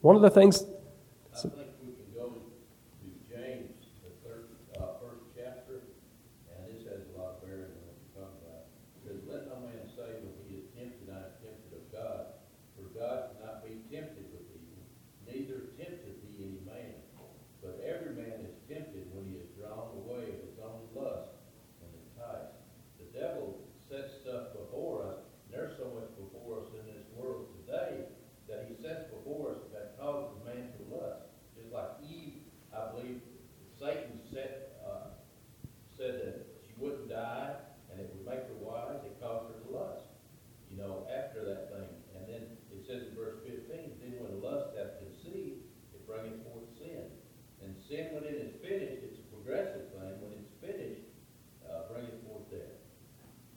One 0.00 0.16
of 0.16 0.22
the 0.22 0.30
things 0.30 0.64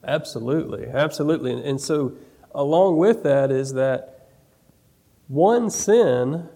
Absolutely, 0.10 0.88
absolutely. 0.88 1.52
And, 1.54 1.64
and 1.64 1.80
so, 1.80 2.14
along 2.56 2.98
with 2.98 3.22
that, 3.24 3.52
is 3.52 3.74
that 3.74 4.28
one 5.28 5.70
sin 5.70 6.50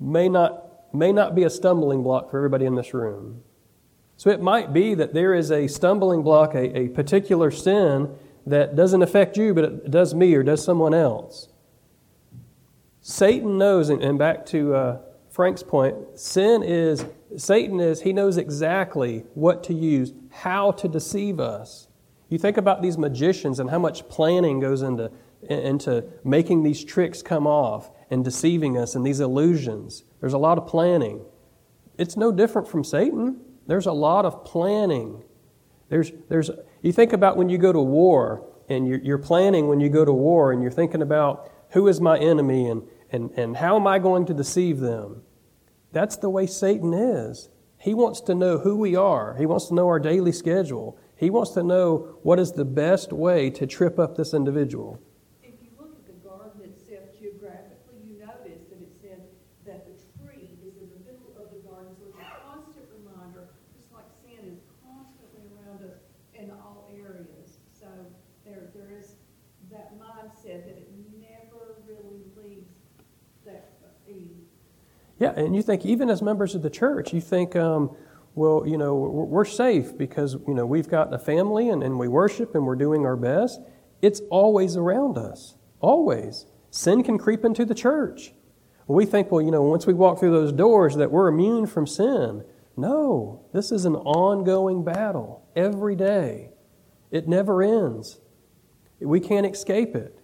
may 0.00 0.28
not, 0.28 0.92
may 0.92 1.12
not 1.12 1.36
be 1.36 1.44
a 1.44 1.50
stumbling 1.50 2.02
block 2.02 2.32
for 2.32 2.38
everybody 2.38 2.64
in 2.64 2.74
this 2.74 2.92
room. 2.92 3.42
So, 4.16 4.28
it 4.30 4.42
might 4.42 4.72
be 4.72 4.94
that 4.94 5.14
there 5.14 5.34
is 5.34 5.52
a 5.52 5.68
stumbling 5.68 6.22
block, 6.22 6.56
a, 6.56 6.76
a 6.76 6.88
particular 6.88 7.52
sin 7.52 8.12
that 8.44 8.74
doesn't 8.74 9.02
affect 9.02 9.36
you, 9.36 9.54
but 9.54 9.62
it 9.62 9.90
does 9.92 10.12
me 10.12 10.34
or 10.34 10.42
does 10.42 10.64
someone 10.64 10.94
else. 10.94 11.48
Satan 13.02 13.56
knows, 13.56 13.88
and 13.88 14.18
back 14.18 14.44
to 14.46 14.74
uh, 14.74 14.98
Frank's 15.30 15.62
point, 15.62 15.94
sin 16.16 16.64
is, 16.64 17.04
Satan 17.36 17.78
is, 17.78 18.02
he 18.02 18.12
knows 18.12 18.36
exactly 18.36 19.24
what 19.34 19.62
to 19.64 19.74
use, 19.74 20.12
how 20.30 20.72
to 20.72 20.88
deceive 20.88 21.38
us. 21.38 21.86
You 22.32 22.38
think 22.38 22.56
about 22.56 22.80
these 22.80 22.96
magicians 22.96 23.60
and 23.60 23.68
how 23.68 23.78
much 23.78 24.08
planning 24.08 24.58
goes 24.58 24.80
into, 24.80 25.10
into 25.50 26.02
making 26.24 26.62
these 26.62 26.82
tricks 26.82 27.20
come 27.20 27.46
off 27.46 27.90
and 28.10 28.24
deceiving 28.24 28.78
us 28.78 28.94
and 28.94 29.04
these 29.04 29.20
illusions. 29.20 30.04
There's 30.18 30.32
a 30.32 30.38
lot 30.38 30.56
of 30.56 30.66
planning. 30.66 31.26
It's 31.98 32.16
no 32.16 32.32
different 32.32 32.68
from 32.68 32.84
Satan. 32.84 33.38
There's 33.66 33.84
a 33.84 33.92
lot 33.92 34.24
of 34.24 34.46
planning. 34.46 35.24
There's, 35.90 36.10
there's, 36.30 36.50
you 36.80 36.90
think 36.90 37.12
about 37.12 37.36
when 37.36 37.50
you 37.50 37.58
go 37.58 37.70
to 37.70 37.82
war 37.82 38.48
and 38.66 38.88
you're, 38.88 39.00
you're 39.00 39.18
planning 39.18 39.68
when 39.68 39.80
you 39.80 39.90
go 39.90 40.02
to 40.02 40.12
war 40.12 40.52
and 40.52 40.62
you're 40.62 40.70
thinking 40.70 41.02
about 41.02 41.52
who 41.72 41.86
is 41.86 42.00
my 42.00 42.18
enemy 42.18 42.66
and, 42.66 42.82
and, 43.10 43.30
and 43.32 43.58
how 43.58 43.76
am 43.76 43.86
I 43.86 43.98
going 43.98 44.24
to 44.24 44.32
deceive 44.32 44.80
them? 44.80 45.20
That's 45.92 46.16
the 46.16 46.30
way 46.30 46.46
Satan 46.46 46.94
is. 46.94 47.50
He 47.76 47.92
wants 47.92 48.22
to 48.22 48.34
know 48.34 48.56
who 48.56 48.76
we 48.76 48.96
are, 48.96 49.36
he 49.36 49.44
wants 49.44 49.66
to 49.66 49.74
know 49.74 49.88
our 49.88 50.00
daily 50.00 50.32
schedule, 50.32 50.98
he 51.22 51.30
wants 51.30 51.52
to 51.52 51.62
know 51.62 52.18
what 52.24 52.40
is 52.40 52.50
the 52.50 52.64
best 52.64 53.12
way 53.12 53.48
to 53.48 53.64
trip 53.64 53.96
up 53.96 54.16
this 54.16 54.34
individual. 54.34 54.98
If 55.40 55.54
you 55.62 55.70
look 55.78 55.94
at 55.94 56.02
the 56.02 56.18
garden 56.18 56.66
itself 56.66 57.14
geographically, 57.14 58.02
you 58.02 58.18
notice 58.18 58.66
that 58.66 58.82
it 58.82 58.90
says 58.98 59.22
that 59.64 59.86
the 59.86 59.94
tree 60.18 60.50
is 60.66 60.74
in 60.82 60.90
the 60.90 60.98
middle 61.06 61.30
of 61.38 61.54
the 61.54 61.62
garden, 61.62 61.94
so 61.94 62.10
it's 62.10 62.18
a 62.18 62.26
constant 62.42 62.90
reminder, 62.90 63.54
just 63.70 63.94
like 63.94 64.10
sin 64.26 64.50
is 64.50 64.66
constantly 64.82 65.46
around 65.54 65.86
us 65.86 66.02
in 66.34 66.50
all 66.50 66.90
areas. 66.90 67.62
So 67.70 67.86
there, 68.44 68.74
there 68.74 68.90
is 68.90 69.14
that 69.70 69.94
mindset 69.94 70.66
that 70.66 70.74
it 70.74 70.90
never 71.22 71.78
really 71.86 72.26
leaves 72.34 72.74
that 73.46 73.70
ease. 74.10 74.50
Yeah, 75.20 75.38
and 75.38 75.54
you 75.54 75.62
think 75.62 75.86
even 75.86 76.10
as 76.10 76.20
members 76.20 76.56
of 76.56 76.62
the 76.62 76.70
church, 76.70 77.14
you 77.14 77.20
think, 77.20 77.54
um, 77.54 77.94
well, 78.34 78.64
you 78.66 78.78
know, 78.78 78.94
we're 78.94 79.44
safe 79.44 79.96
because, 79.96 80.34
you 80.46 80.54
know, 80.54 80.64
we've 80.64 80.88
got 80.88 81.12
a 81.12 81.18
family 81.18 81.68
and, 81.68 81.82
and 81.82 81.98
we 81.98 82.08
worship 82.08 82.54
and 82.54 82.64
we're 82.64 82.76
doing 82.76 83.04
our 83.04 83.16
best. 83.16 83.60
It's 84.00 84.20
always 84.30 84.76
around 84.76 85.18
us. 85.18 85.56
Always. 85.80 86.46
Sin 86.70 87.02
can 87.02 87.18
creep 87.18 87.44
into 87.44 87.64
the 87.64 87.74
church. 87.74 88.32
We 88.86 89.06
think, 89.06 89.30
well, 89.30 89.42
you 89.42 89.50
know, 89.50 89.62
once 89.62 89.86
we 89.86 89.92
walk 89.92 90.18
through 90.18 90.32
those 90.32 90.52
doors 90.52 90.96
that 90.96 91.10
we're 91.10 91.28
immune 91.28 91.66
from 91.66 91.86
sin. 91.86 92.44
No, 92.76 93.44
this 93.52 93.70
is 93.70 93.84
an 93.84 93.96
ongoing 93.96 94.82
battle 94.82 95.46
every 95.54 95.94
day. 95.94 96.50
It 97.10 97.28
never 97.28 97.62
ends. 97.62 98.18
We 98.98 99.20
can't 99.20 99.46
escape 99.46 99.94
it. 99.94 100.18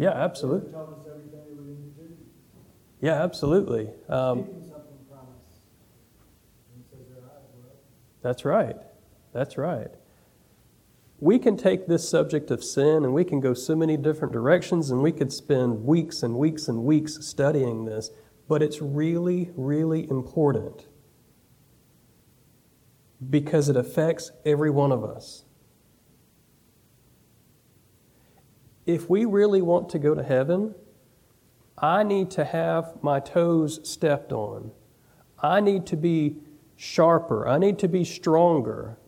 Yeah, 0.00 0.12
absolutely. 0.12 0.72
Yeah, 3.02 3.22
absolutely. 3.22 3.90
Um, 4.08 4.48
that's 8.22 8.46
right. 8.46 8.76
That's 9.34 9.58
right. 9.58 9.90
We 11.18 11.38
can 11.38 11.58
take 11.58 11.86
this 11.86 12.08
subject 12.08 12.50
of 12.50 12.64
sin 12.64 13.04
and 13.04 13.12
we 13.12 13.24
can 13.24 13.40
go 13.40 13.52
so 13.52 13.76
many 13.76 13.98
different 13.98 14.32
directions 14.32 14.90
and 14.90 15.02
we 15.02 15.12
could 15.12 15.34
spend 15.34 15.84
weeks 15.84 16.22
and 16.22 16.36
weeks 16.36 16.66
and 16.66 16.82
weeks 16.84 17.18
studying 17.26 17.84
this, 17.84 18.08
but 18.48 18.62
it's 18.62 18.80
really, 18.80 19.50
really 19.54 20.08
important 20.08 20.86
because 23.28 23.68
it 23.68 23.76
affects 23.76 24.32
every 24.46 24.70
one 24.70 24.92
of 24.92 25.04
us. 25.04 25.44
If 28.94 29.08
we 29.08 29.24
really 29.24 29.62
want 29.62 29.88
to 29.90 29.98
go 29.98 30.14
to 30.14 30.22
heaven, 30.22 30.74
I 31.78 32.02
need 32.02 32.30
to 32.32 32.44
have 32.44 33.02
my 33.02 33.20
toes 33.20 33.80
stepped 33.88 34.32
on. 34.32 34.72
I 35.42 35.60
need 35.60 35.86
to 35.86 35.96
be 35.96 36.36
sharper. 36.76 37.48
I 37.48 37.58
need 37.58 37.78
to 37.80 37.88
be 37.88 38.04
stronger. 38.04 38.98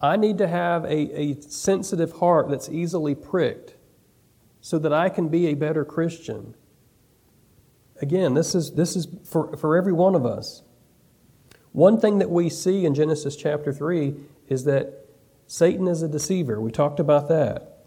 I 0.00 0.16
need 0.16 0.38
to 0.38 0.48
have 0.48 0.84
a, 0.84 1.20
a 1.20 1.40
sensitive 1.40 2.12
heart 2.12 2.48
that's 2.48 2.68
easily 2.68 3.14
pricked 3.14 3.74
so 4.60 4.78
that 4.78 4.92
I 4.92 5.08
can 5.08 5.28
be 5.28 5.46
a 5.46 5.54
better 5.54 5.84
Christian. 5.84 6.54
Again, 8.00 8.34
this 8.34 8.54
is, 8.54 8.72
this 8.72 8.96
is 8.96 9.08
for, 9.24 9.56
for 9.56 9.76
every 9.76 9.92
one 9.92 10.14
of 10.14 10.24
us. 10.24 10.62
One 11.72 12.00
thing 12.00 12.18
that 12.18 12.30
we 12.30 12.48
see 12.48 12.84
in 12.84 12.94
Genesis 12.94 13.36
chapter 13.36 13.72
3 13.72 14.14
is 14.48 14.64
that 14.64 15.06
Satan 15.46 15.86
is 15.88 16.02
a 16.02 16.08
deceiver. 16.08 16.60
We 16.60 16.70
talked 16.70 17.00
about 17.00 17.28
that. 17.28 17.77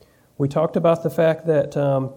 We 0.41 0.47
talked 0.47 0.75
about 0.75 1.03
the 1.03 1.11
fact 1.11 1.45
that 1.45 1.77
um, 1.77 2.15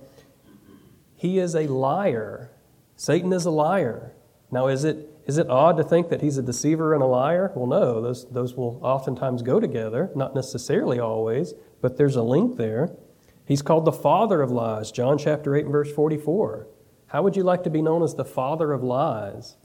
he 1.15 1.39
is 1.39 1.55
a 1.55 1.67
liar. 1.67 2.51
Satan 2.97 3.35
is 3.35 3.45
a 3.45 3.51
liar. 3.51 4.15
Now, 4.51 4.69
is 4.69 4.83
it, 4.83 5.11
is 5.27 5.37
it 5.37 5.51
odd 5.51 5.77
to 5.77 5.85
think 5.85 6.09
that 6.09 6.23
he's 6.23 6.39
a 6.39 6.43
deceiver 6.43 6.95
and 6.95 7.03
a 7.03 7.07
liar? 7.07 7.53
Well, 7.55 7.67
no, 7.67 8.01
those, 8.01 8.27
those 8.31 8.55
will 8.55 8.81
oftentimes 8.83 9.43
go 9.43 9.61
together, 9.61 10.11
not 10.17 10.35
necessarily 10.35 10.99
always, 10.99 11.53
but 11.83 11.99
there's 11.99 12.17
a 12.17 12.23
link 12.23 12.57
there. 12.57 12.97
He's 13.45 13.61
called 13.61 13.85
the 13.85 13.93
father 13.93 14.41
of 14.41 14.51
lies, 14.51 14.91
John 14.91 15.19
chapter 15.19 15.55
8 15.55 15.67
and 15.67 15.73
verse 15.73 15.93
44. 15.93 16.67
How 17.09 17.23
would 17.23 17.37
you 17.37 17.43
like 17.43 17.63
to 17.65 17.71
be 17.71 17.83
known 17.83 18.03
as 18.03 18.15
the 18.15 18.25
father 18.25 18.73
of 18.73 18.83
lies? 18.83 19.57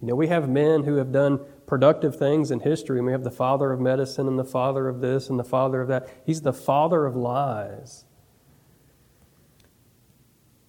You 0.00 0.08
know, 0.08 0.14
we 0.14 0.28
have 0.28 0.48
men 0.48 0.84
who 0.84 0.94
have 0.94 1.12
done 1.12 1.40
productive 1.66 2.16
things 2.16 2.50
in 2.50 2.60
history, 2.60 2.98
and 2.98 3.06
we 3.06 3.12
have 3.12 3.24
the 3.24 3.30
father 3.30 3.72
of 3.72 3.80
medicine 3.80 4.28
and 4.28 4.38
the 4.38 4.44
father 4.44 4.88
of 4.88 5.00
this 5.00 5.28
and 5.28 5.38
the 5.38 5.44
father 5.44 5.80
of 5.80 5.88
that. 5.88 6.08
He's 6.24 6.42
the 6.42 6.52
father 6.52 7.06
of 7.06 7.16
lies. 7.16 8.04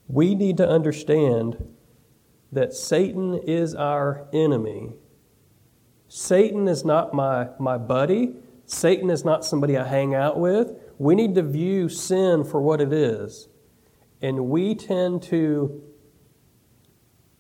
We 0.08 0.36
need 0.36 0.58
to 0.58 0.68
understand 0.68 1.74
that 2.52 2.74
Satan 2.74 3.36
is 3.46 3.76
our 3.76 4.28
enemy. 4.32 4.94
Satan 6.08 6.68
is 6.68 6.86
not 6.86 7.14
my, 7.14 7.50
my 7.60 7.78
buddy. 7.78 8.36
Satan 8.66 9.10
is 9.10 9.26
not 9.26 9.44
somebody 9.44 9.78
I 9.78 9.86
hang 9.88 10.16
out 10.16 10.40
with. 10.40 10.72
We 10.98 11.16
need 11.16 11.36
to 11.36 11.44
view 11.44 11.90
sin 11.90 12.44
for 12.44 12.62
what 12.62 12.80
it 12.80 12.94
is. 12.94 13.50
And 14.22 14.48
we 14.48 14.76
tend 14.76 15.24
to 15.24 15.84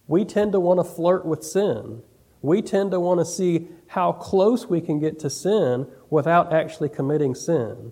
we 0.08 0.24
tend 0.24 0.52
to 0.52 0.60
want 0.60 0.80
to 0.80 0.84
flirt 0.84 1.26
with 1.26 1.44
sin. 1.44 2.04
We 2.46 2.62
tend 2.62 2.92
to 2.92 3.00
want 3.00 3.20
to 3.20 3.26
see 3.26 3.68
how 3.88 4.12
close 4.12 4.68
we 4.68 4.82
can 4.82 5.00
get 5.00 5.20
to 5.20 5.30
sin 5.30 5.88
without 6.10 6.54
actually 6.54 6.90
committing 6.90 7.34
sin. 7.34 7.92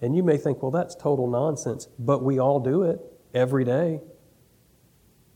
And 0.00 0.16
you 0.16 0.22
may 0.22 0.36
think, 0.38 0.62
well, 0.62 0.70
that's 0.70 0.94
total 0.94 1.28
nonsense, 1.28 1.88
but 1.98 2.22
we 2.22 2.38
all 2.38 2.60
do 2.60 2.84
it 2.84 3.00
every 3.34 3.64
day. 3.64 4.00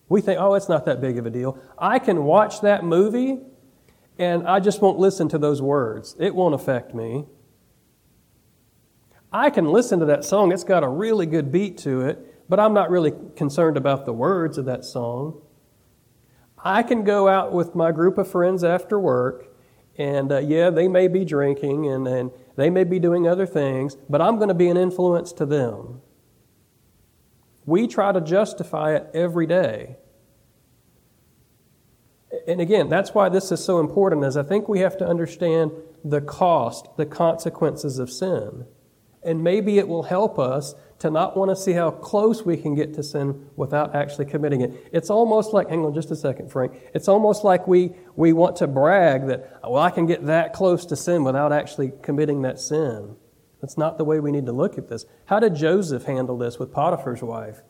We 0.09 0.21
think, 0.21 0.41
oh, 0.41 0.55
it's 0.55 0.69
not 0.69 0.85
that 0.87 1.01
big 1.01 1.19
of 1.19 1.27
a 1.27 1.31
deal. 1.31 1.59
I 1.79 1.99
can 1.99 2.25
watch 2.25 2.61
that 2.63 2.85
movie 2.85 3.41
and 4.19 4.47
I 4.47 4.61
just 4.61 4.81
won't 4.81 4.99
listen 4.99 5.29
to 5.31 5.39
those 5.39 5.61
words. 5.61 6.17
It 6.19 6.35
won't 6.35 6.55
affect 6.55 6.95
me. 6.95 7.25
I 9.33 9.51
can 9.51 9.67
listen 9.67 10.01
to 10.01 10.07
that 10.07 10.25
song, 10.25 10.53
it's 10.53 10.65
got 10.65 10.85
a 10.85 10.89
really 10.89 11.27
good 11.27 11.51
beat 11.51 11.79
to 11.79 12.03
it, 12.03 12.49
but 12.51 12.61
I'm 12.61 12.75
not 12.75 12.91
really 12.91 13.13
concerned 13.35 13.79
about 13.79 14.05
the 14.05 14.13
words 14.13 14.59
of 14.59 14.67
that 14.67 14.85
song. 14.85 15.42
I 16.65 16.83
can 16.83 17.05
go 17.05 17.29
out 17.29 17.53
with 17.53 17.75
my 17.75 17.93
group 17.93 18.19
of 18.19 18.31
friends 18.31 18.63
after 18.63 18.99
work, 18.99 19.49
and 19.99 20.31
uh, 20.33 20.39
yeah, 20.39 20.71
they 20.71 20.89
may 20.89 21.09
be 21.09 21.25
drinking 21.25 21.87
and, 21.87 22.07
and 22.07 22.31
they 22.57 22.71
may 22.71 22.85
be 22.85 22.99
doing 22.99 23.27
other 23.27 23.47
things, 23.47 23.97
but 24.09 24.23
I'm 24.23 24.37
going 24.37 24.49
to 24.49 24.55
be 24.55 24.69
an 24.69 24.77
influence 24.77 25.33
to 25.35 25.47
them. 25.47 26.01
We 27.67 27.87
try 27.87 28.13
to 28.13 28.21
justify 28.21 28.95
it 28.95 29.11
every 29.15 29.47
day. 29.47 29.97
And 32.47 32.61
again, 32.61 32.89
that's 32.89 33.15
why 33.15 33.29
this 33.29 33.53
is 33.53 33.63
so 33.63 33.79
important, 33.79 34.25
is 34.25 34.37
I 34.37 34.43
think 34.43 34.69
we 34.69 34.81
have 34.81 34.97
to 34.99 35.07
understand 35.07 35.73
the 36.05 36.21
cost, 36.21 36.89
the 36.97 37.07
consequences 37.07 37.99
of 37.99 38.11
sin. 38.11 38.67
And 39.23 39.45
maybe 39.45 39.79
it 39.79 39.87
will 39.87 40.05
help 40.05 40.39
us 40.39 40.75
to 41.03 41.11
not 41.11 41.37
want 41.37 41.51
to 41.51 41.57
see 41.57 41.73
how 41.73 41.91
close 41.91 42.45
we 42.47 42.57
can 42.57 42.77
get 42.77 42.95
to 42.95 43.03
sin 43.03 43.51
without 43.57 43.93
actually 43.93 44.25
committing 44.25 44.61
it. 44.61 44.89
It's 44.93 45.11
almost 45.11 45.53
like, 45.53 45.69
hang 45.69 45.85
on 45.85 45.93
just 45.93 46.13
a 46.13 46.17
second, 46.17 46.49
Frank. 46.49 46.75
It's 46.95 47.09
almost 47.09 47.43
like 47.43 47.67
we, 47.67 47.91
we 48.15 48.33
want 48.33 48.55
to 48.59 48.69
brag 48.69 49.27
that, 49.27 49.59
well, 49.65 49.83
I 49.83 49.91
can 49.91 50.07
get 50.07 50.27
that 50.27 50.53
close 50.53 50.87
to 50.87 50.95
sin 50.95 51.25
without 51.25 51.53
actually 51.53 51.93
committing 52.03 52.43
that 52.43 52.61
sin. 52.61 53.17
That's 53.61 53.77
not 53.77 53.99
the 53.99 54.05
way 54.05 54.21
we 54.21 54.31
need 54.31 54.47
to 54.47 54.53
look 54.53 54.79
at 54.79 54.89
this. 54.89 55.05
How 55.27 55.41
did 55.41 55.57
Joseph 55.57 56.05
handle 56.05 56.39
this 56.39 56.61
with 56.61 56.73
Potiphar's 56.73 57.21
wife? 57.21 57.63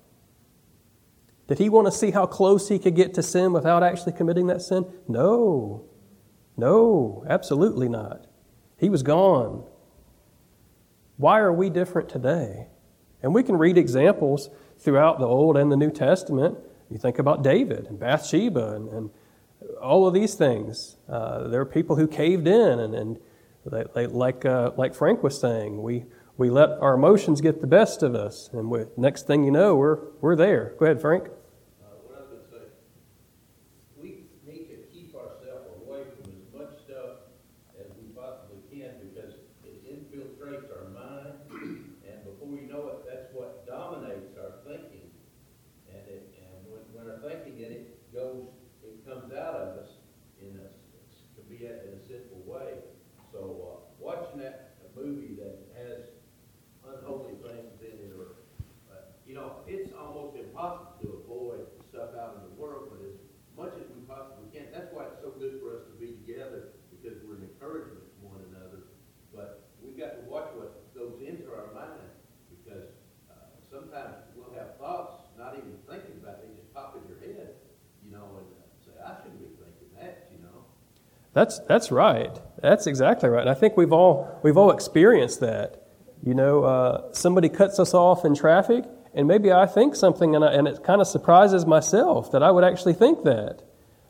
Did 1.49 1.57
he 1.57 1.71
want 1.71 1.87
to 1.87 1.92
see 1.92 2.11
how 2.11 2.27
close 2.27 2.68
he 2.68 2.79
could 2.79 2.95
get 2.95 3.14
to 3.14 3.23
sin 3.23 3.55
without 3.55 3.83
actually 3.83 4.12
committing 4.12 4.49
that 4.49 4.61
sin? 4.61 4.85
No. 5.09 5.87
No, 6.59 7.25
absolutely 7.27 7.88
not. 7.88 8.27
He 8.77 8.90
was 8.90 9.03
gone. 9.03 9.64
Why 11.16 11.38
are 11.40 11.53
we 11.53 11.71
different 11.71 12.11
today? 12.11 12.66
And 13.22 13.35
we 13.35 13.42
can 13.42 13.56
read 13.56 13.78
examples 13.78 14.50
throughout 14.78 15.18
the 15.18 15.26
Old 15.26 15.56
and 15.56 15.70
the 15.70 15.76
New 15.76 15.90
Testament. 15.90 16.58
You 16.90 16.98
think 16.98 17.18
about 17.18 17.42
David 17.42 17.87
and 17.87 17.98
Bathsheba 17.98 18.74
and, 18.74 18.88
and 18.88 19.11
all 19.80 20.06
of 20.06 20.14
these 20.14 20.35
things. 20.35 20.96
Uh, 21.08 21.48
there 21.48 21.61
are 21.61 21.66
people 21.66 21.96
who 21.96 22.06
caved 22.06 22.46
in, 22.46 22.78
and, 22.80 22.94
and 22.94 23.18
they, 23.64 23.85
they, 23.94 24.06
like, 24.06 24.44
uh, 24.44 24.72
like 24.76 24.94
Frank 24.94 25.22
was 25.22 25.38
saying, 25.38 25.82
we, 25.82 26.04
we 26.37 26.50
let 26.50 26.70
our 26.80 26.94
emotions 26.94 27.40
get 27.40 27.61
the 27.61 27.66
best 27.66 28.02
of 28.02 28.14
us, 28.14 28.50
and 28.52 28.70
we, 28.70 28.85
next 28.96 29.26
thing 29.26 29.44
you 29.44 29.50
know, 29.50 29.76
we're, 29.76 29.98
we're 30.20 30.37
there. 30.37 30.74
Go 30.78 30.87
ahead, 30.87 31.00
Frank. 31.00 31.28
That's, 81.35 81.61
that's 81.61 81.90
right. 81.90 82.38
That's 82.61 82.87
exactly 82.87 83.29
right. 83.29 83.40
And 83.40 83.51
I 83.51 83.55
think 83.55 83.77
we've 83.77 83.92
all, 83.92 84.38
we've 84.42 84.57
all 84.57 84.71
experienced 84.71 85.40
that. 85.40 85.83
You 86.25 86.35
know, 86.35 86.64
uh, 86.64 87.12
somebody 87.12 87.49
cuts 87.49 87.79
us 87.81 87.95
off 87.95 88.25
in 88.25 88.35
traffic, 88.35 88.85
and 89.14 89.27
maybe 89.27 89.51
I 89.51 89.66
think 89.66 89.97
something, 89.97 90.37
and, 90.37 90.45
I, 90.45 90.53
and 90.53 90.68
it 90.68 90.85
kind 90.85 91.01
of 91.01 91.09
surprises 91.09 91.66
myself 91.66 92.31
that 92.33 92.42
I 92.42 92.51
would 92.51 92.64
actually 92.64 92.95
think 92.95 93.25
that. 93.25 93.62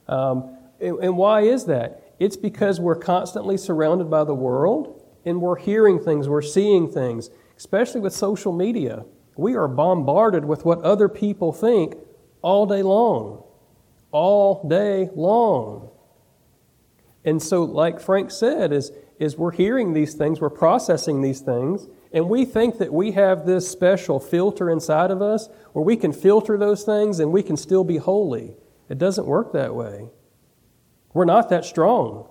Um, 0.08 0.58
and, 0.80 0.98
and 0.98 1.16
why 1.16 1.42
is 1.42 1.64
that? 1.66 2.14
It's 2.18 2.36
because 2.36 2.80
we're 2.80 2.96
constantly 2.96 3.56
surrounded 3.56 4.10
by 4.10 4.24
the 4.24 4.34
world, 4.34 5.02
and 5.24 5.40
we're 5.40 5.56
hearing 5.56 5.98
things, 5.98 6.28
we're 6.28 6.42
seeing 6.42 6.90
things, 6.90 7.30
especially 7.56 8.00
with 8.00 8.12
social 8.12 8.52
media. 8.52 9.04
We 9.36 9.56
are 9.56 9.68
bombarded 9.68 10.44
with 10.44 10.64
what 10.64 10.82
other 10.82 11.08
people 11.08 11.52
think 11.52 11.94
all 12.42 12.66
day 12.66 12.82
long. 12.82 13.44
All 14.10 14.68
day 14.68 15.08
long. 15.14 15.90
And 17.24 17.42
so, 17.42 17.64
like 17.64 18.00
Frank 18.00 18.30
said, 18.30 18.72
is, 18.72 18.90
is 19.18 19.36
we're 19.36 19.52
hearing 19.52 19.92
these 19.92 20.14
things, 20.14 20.40
we're 20.40 20.50
processing 20.50 21.22
these 21.22 21.40
things, 21.40 21.86
and 22.12 22.28
we 22.28 22.44
think 22.44 22.78
that 22.78 22.92
we 22.92 23.12
have 23.12 23.46
this 23.46 23.68
special 23.68 24.18
filter 24.18 24.68
inside 24.68 25.10
of 25.10 25.22
us 25.22 25.48
where 25.72 25.84
we 25.84 25.96
can 25.96 26.12
filter 26.12 26.58
those 26.58 26.82
things 26.82 27.20
and 27.20 27.32
we 27.32 27.42
can 27.42 27.56
still 27.56 27.84
be 27.84 27.96
holy. 27.96 28.54
It 28.88 28.98
doesn't 28.98 29.26
work 29.26 29.52
that 29.52 29.74
way. 29.74 30.10
We're 31.14 31.24
not 31.24 31.48
that 31.50 31.64
strong. 31.64 32.28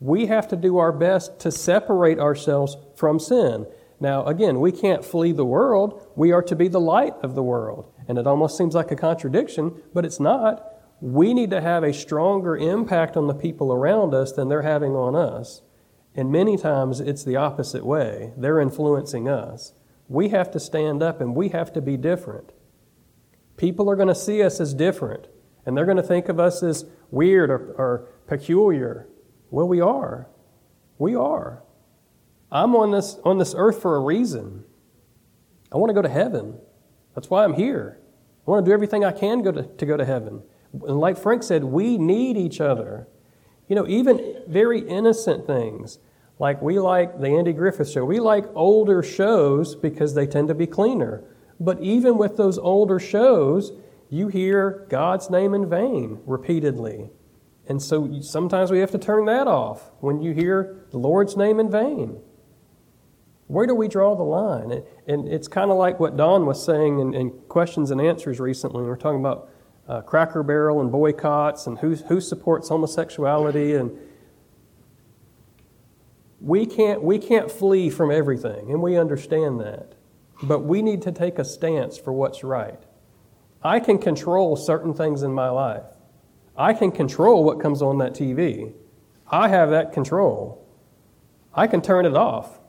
We 0.00 0.26
have 0.26 0.48
to 0.48 0.56
do 0.56 0.78
our 0.78 0.92
best 0.92 1.38
to 1.40 1.50
separate 1.50 2.18
ourselves 2.18 2.76
from 2.96 3.18
sin. 3.18 3.66
Now, 3.98 4.24
again, 4.26 4.60
we 4.60 4.72
can't 4.72 5.04
flee 5.04 5.32
the 5.32 5.44
world. 5.44 6.06
We 6.16 6.32
are 6.32 6.42
to 6.42 6.56
be 6.56 6.68
the 6.68 6.80
light 6.80 7.14
of 7.22 7.34
the 7.34 7.42
world. 7.42 7.90
And 8.08 8.18
it 8.18 8.26
almost 8.26 8.56
seems 8.56 8.74
like 8.74 8.90
a 8.90 8.96
contradiction, 8.96 9.82
but 9.94 10.04
it's 10.04 10.20
not 10.20 10.75
we 11.00 11.34
need 11.34 11.50
to 11.50 11.60
have 11.60 11.84
a 11.84 11.92
stronger 11.92 12.56
impact 12.56 13.16
on 13.16 13.26
the 13.26 13.34
people 13.34 13.72
around 13.72 14.14
us 14.14 14.32
than 14.32 14.48
they're 14.48 14.62
having 14.62 14.92
on 14.92 15.14
us. 15.14 15.62
And 16.14 16.32
many 16.32 16.56
times 16.56 17.00
it's 17.00 17.22
the 17.22 17.36
opposite 17.36 17.84
way. 17.84 18.32
They're 18.36 18.60
influencing 18.60 19.28
us. 19.28 19.74
We 20.08 20.30
have 20.30 20.50
to 20.52 20.60
stand 20.60 21.02
up 21.02 21.20
and 21.20 21.34
we 21.34 21.50
have 21.50 21.72
to 21.74 21.82
be 21.82 21.96
different. 21.96 22.52
People 23.56 23.90
are 23.90 23.96
going 23.96 24.08
to 24.08 24.14
see 24.14 24.42
us 24.42 24.60
as 24.60 24.74
different, 24.74 25.28
and 25.64 25.76
they're 25.76 25.86
going 25.86 25.96
to 25.96 26.02
think 26.02 26.28
of 26.28 26.38
us 26.38 26.62
as 26.62 26.84
weird 27.10 27.50
or, 27.50 27.74
or 27.78 28.08
peculiar. 28.26 29.08
Well, 29.50 29.66
we 29.66 29.80
are. 29.80 30.28
We 30.98 31.14
are. 31.14 31.62
I'm 32.50 32.74
on 32.76 32.90
this, 32.90 33.18
on 33.24 33.38
this 33.38 33.54
earth 33.56 33.80
for 33.80 33.96
a 33.96 34.00
reason. 34.00 34.64
I 35.72 35.78
want 35.78 35.90
to 35.90 35.94
go 35.94 36.02
to 36.02 36.08
heaven. 36.08 36.58
That's 37.14 37.28
why 37.28 37.44
I'm 37.44 37.54
here. 37.54 37.98
I 38.46 38.50
want 38.50 38.64
to 38.64 38.68
do 38.68 38.74
everything 38.74 39.04
I 39.04 39.12
can 39.12 39.42
go 39.42 39.52
to, 39.52 39.62
to 39.62 39.86
go 39.86 39.96
to 39.96 40.04
heaven. 40.04 40.42
And 40.72 41.00
like 41.00 41.16
Frank 41.16 41.42
said, 41.42 41.64
we 41.64 41.98
need 41.98 42.36
each 42.36 42.60
other. 42.60 43.08
You 43.68 43.76
know, 43.76 43.86
even 43.86 44.42
very 44.46 44.80
innocent 44.80 45.46
things, 45.46 45.98
like 46.38 46.60
we 46.62 46.78
like 46.78 47.20
the 47.20 47.28
Andy 47.28 47.52
Griffith 47.52 47.90
show, 47.90 48.04
we 48.04 48.20
like 48.20 48.44
older 48.54 49.02
shows 49.02 49.74
because 49.74 50.14
they 50.14 50.26
tend 50.26 50.48
to 50.48 50.54
be 50.54 50.66
cleaner. 50.66 51.24
But 51.58 51.80
even 51.80 52.18
with 52.18 52.36
those 52.36 52.58
older 52.58 52.98
shows, 52.98 53.72
you 54.10 54.28
hear 54.28 54.86
God's 54.88 55.30
name 55.30 55.54
in 55.54 55.68
vain 55.68 56.20
repeatedly. 56.26 57.10
And 57.68 57.82
so 57.82 58.20
sometimes 58.20 58.70
we 58.70 58.78
have 58.78 58.92
to 58.92 58.98
turn 58.98 59.24
that 59.26 59.48
off 59.48 59.90
when 60.00 60.20
you 60.22 60.32
hear 60.32 60.84
the 60.90 60.98
Lord's 60.98 61.36
name 61.36 61.58
in 61.58 61.70
vain. 61.70 62.20
Where 63.48 63.66
do 63.66 63.74
we 63.74 63.88
draw 63.88 64.14
the 64.14 64.22
line? 64.22 64.82
And 65.06 65.28
it's 65.28 65.48
kind 65.48 65.70
of 65.70 65.76
like 65.76 65.98
what 65.98 66.16
Don 66.16 66.46
was 66.46 66.64
saying 66.64 66.98
in, 66.98 67.14
in 67.14 67.30
questions 67.48 67.90
and 67.90 68.00
answers 68.00 68.38
recently. 68.38 68.82
We 68.82 68.88
we're 68.88 68.96
talking 68.96 69.20
about 69.20 69.50
uh, 69.88 70.00
Cracker 70.02 70.42
Barrel 70.42 70.80
and 70.80 70.90
boycotts 70.90 71.66
and 71.66 71.78
who, 71.78 71.94
who 71.94 72.20
supports 72.20 72.68
homosexuality. 72.68 73.74
And 73.74 73.96
we 76.40 76.66
can't, 76.66 77.02
we 77.02 77.18
can't 77.18 77.50
flee 77.50 77.90
from 77.90 78.10
everything, 78.10 78.70
and 78.70 78.82
we 78.82 78.96
understand 78.96 79.60
that. 79.60 79.94
But 80.42 80.60
we 80.60 80.82
need 80.82 81.02
to 81.02 81.12
take 81.12 81.38
a 81.38 81.44
stance 81.44 81.96
for 81.96 82.12
what's 82.12 82.44
right. 82.44 82.80
I 83.62 83.80
can 83.80 83.98
control 83.98 84.56
certain 84.56 84.92
things 84.92 85.22
in 85.22 85.32
my 85.32 85.48
life. 85.48 85.84
I 86.56 86.72
can 86.72 86.90
control 86.90 87.44
what 87.44 87.60
comes 87.60 87.82
on 87.82 87.98
that 87.98 88.12
TV. 88.12 88.72
I 89.30 89.48
have 89.48 89.70
that 89.70 89.92
control. 89.92 90.64
I 91.54 91.66
can 91.66 91.80
turn 91.80 92.06
it 92.06 92.14
off. 92.14 92.60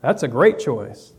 That's 0.00 0.22
a 0.22 0.28
great 0.28 0.58
choice. 0.58 1.12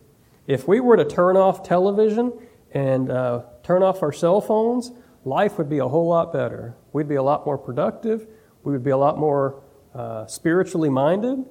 If 0.48 0.68
we 0.68 0.80
were 0.80 0.98
to 0.98 1.06
turn 1.06 1.38
off 1.38 1.64
television 1.64 2.34
and 2.72 3.12
uh, 3.12 3.44
turn 3.64 3.84
off 3.84 4.02
our 4.02 4.12
cell 4.12 4.42
phones, 4.42 4.92
life 5.26 5.58
would 5.58 5.70
be 5.70 5.80
a 5.80 5.88
whole 5.88 6.08
lot 6.08 6.32
better. 6.34 6.76
We'd 6.94 7.08
be 7.08 7.16
a 7.16 7.24
lot 7.24 7.46
more 7.46 7.58
productive. 7.58 8.28
We 8.64 8.72
would 8.72 8.84
be 8.84 8.92
a 8.92 8.98
lot 8.98 9.18
more 9.18 9.62
uh, 9.94 10.26
spiritually 10.28 10.90
minded. 10.90 11.46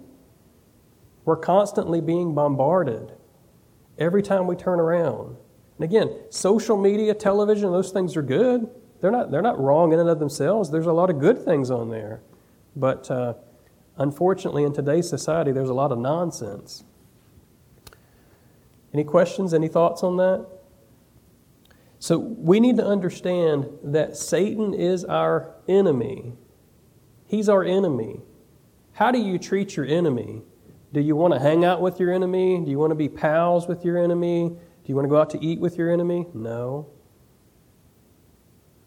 We're 1.24 1.36
constantly 1.36 2.00
being 2.00 2.34
bombarded 2.34 3.12
every 3.98 4.22
time 4.22 4.46
we 4.46 4.56
turn 4.56 4.80
around. 4.80 5.36
And 5.76 5.84
again, 5.84 6.10
social 6.30 6.76
media, 6.76 7.14
television, 7.14 7.70
those 7.70 7.90
things 7.90 8.16
are 8.16 8.22
good. 8.22 8.68
They're 9.00 9.10
not, 9.10 9.30
they're 9.30 9.42
not 9.42 9.60
wrong 9.60 9.92
in 9.92 10.00
and 10.00 10.08
of 10.08 10.18
themselves. 10.18 10.70
There's 10.70 10.86
a 10.86 10.92
lot 10.92 11.10
of 11.10 11.20
good 11.20 11.44
things 11.44 11.70
on 11.70 11.90
there. 11.90 12.20
But 12.74 13.10
uh, 13.10 13.34
unfortunately, 13.96 14.64
in 14.64 14.72
today's 14.72 15.08
society, 15.08 15.52
there's 15.52 15.68
a 15.68 15.74
lot 15.74 15.92
of 15.92 15.98
nonsense. 15.98 16.84
Any 18.92 19.04
questions, 19.04 19.52
any 19.52 19.68
thoughts 19.68 20.02
on 20.02 20.16
that? 20.16 20.46
So 21.98 22.18
we 22.18 22.60
need 22.60 22.76
to 22.76 22.86
understand 22.86 23.68
that 23.82 24.16
Satan 24.16 24.72
is 24.72 25.04
our 25.04 25.54
enemy. 25.68 26.34
He's 27.26 27.48
our 27.48 27.64
enemy. 27.64 28.20
How 28.92 29.10
do 29.10 29.18
you 29.18 29.38
treat 29.38 29.76
your 29.76 29.86
enemy? 29.86 30.42
Do 30.92 31.00
you 31.00 31.16
want 31.16 31.34
to 31.34 31.40
hang 31.40 31.64
out 31.64 31.80
with 31.80 32.00
your 32.00 32.12
enemy? 32.12 32.64
Do 32.64 32.70
you 32.70 32.78
want 32.78 32.92
to 32.92 32.96
be 32.96 33.08
pals 33.08 33.68
with 33.68 33.84
your 33.84 34.02
enemy? 34.02 34.48
Do 34.48 34.84
you 34.86 34.94
want 34.94 35.04
to 35.04 35.10
go 35.10 35.20
out 35.20 35.30
to 35.30 35.44
eat 35.44 35.60
with 35.60 35.76
your 35.76 35.92
enemy? 35.92 36.26
No. 36.32 36.88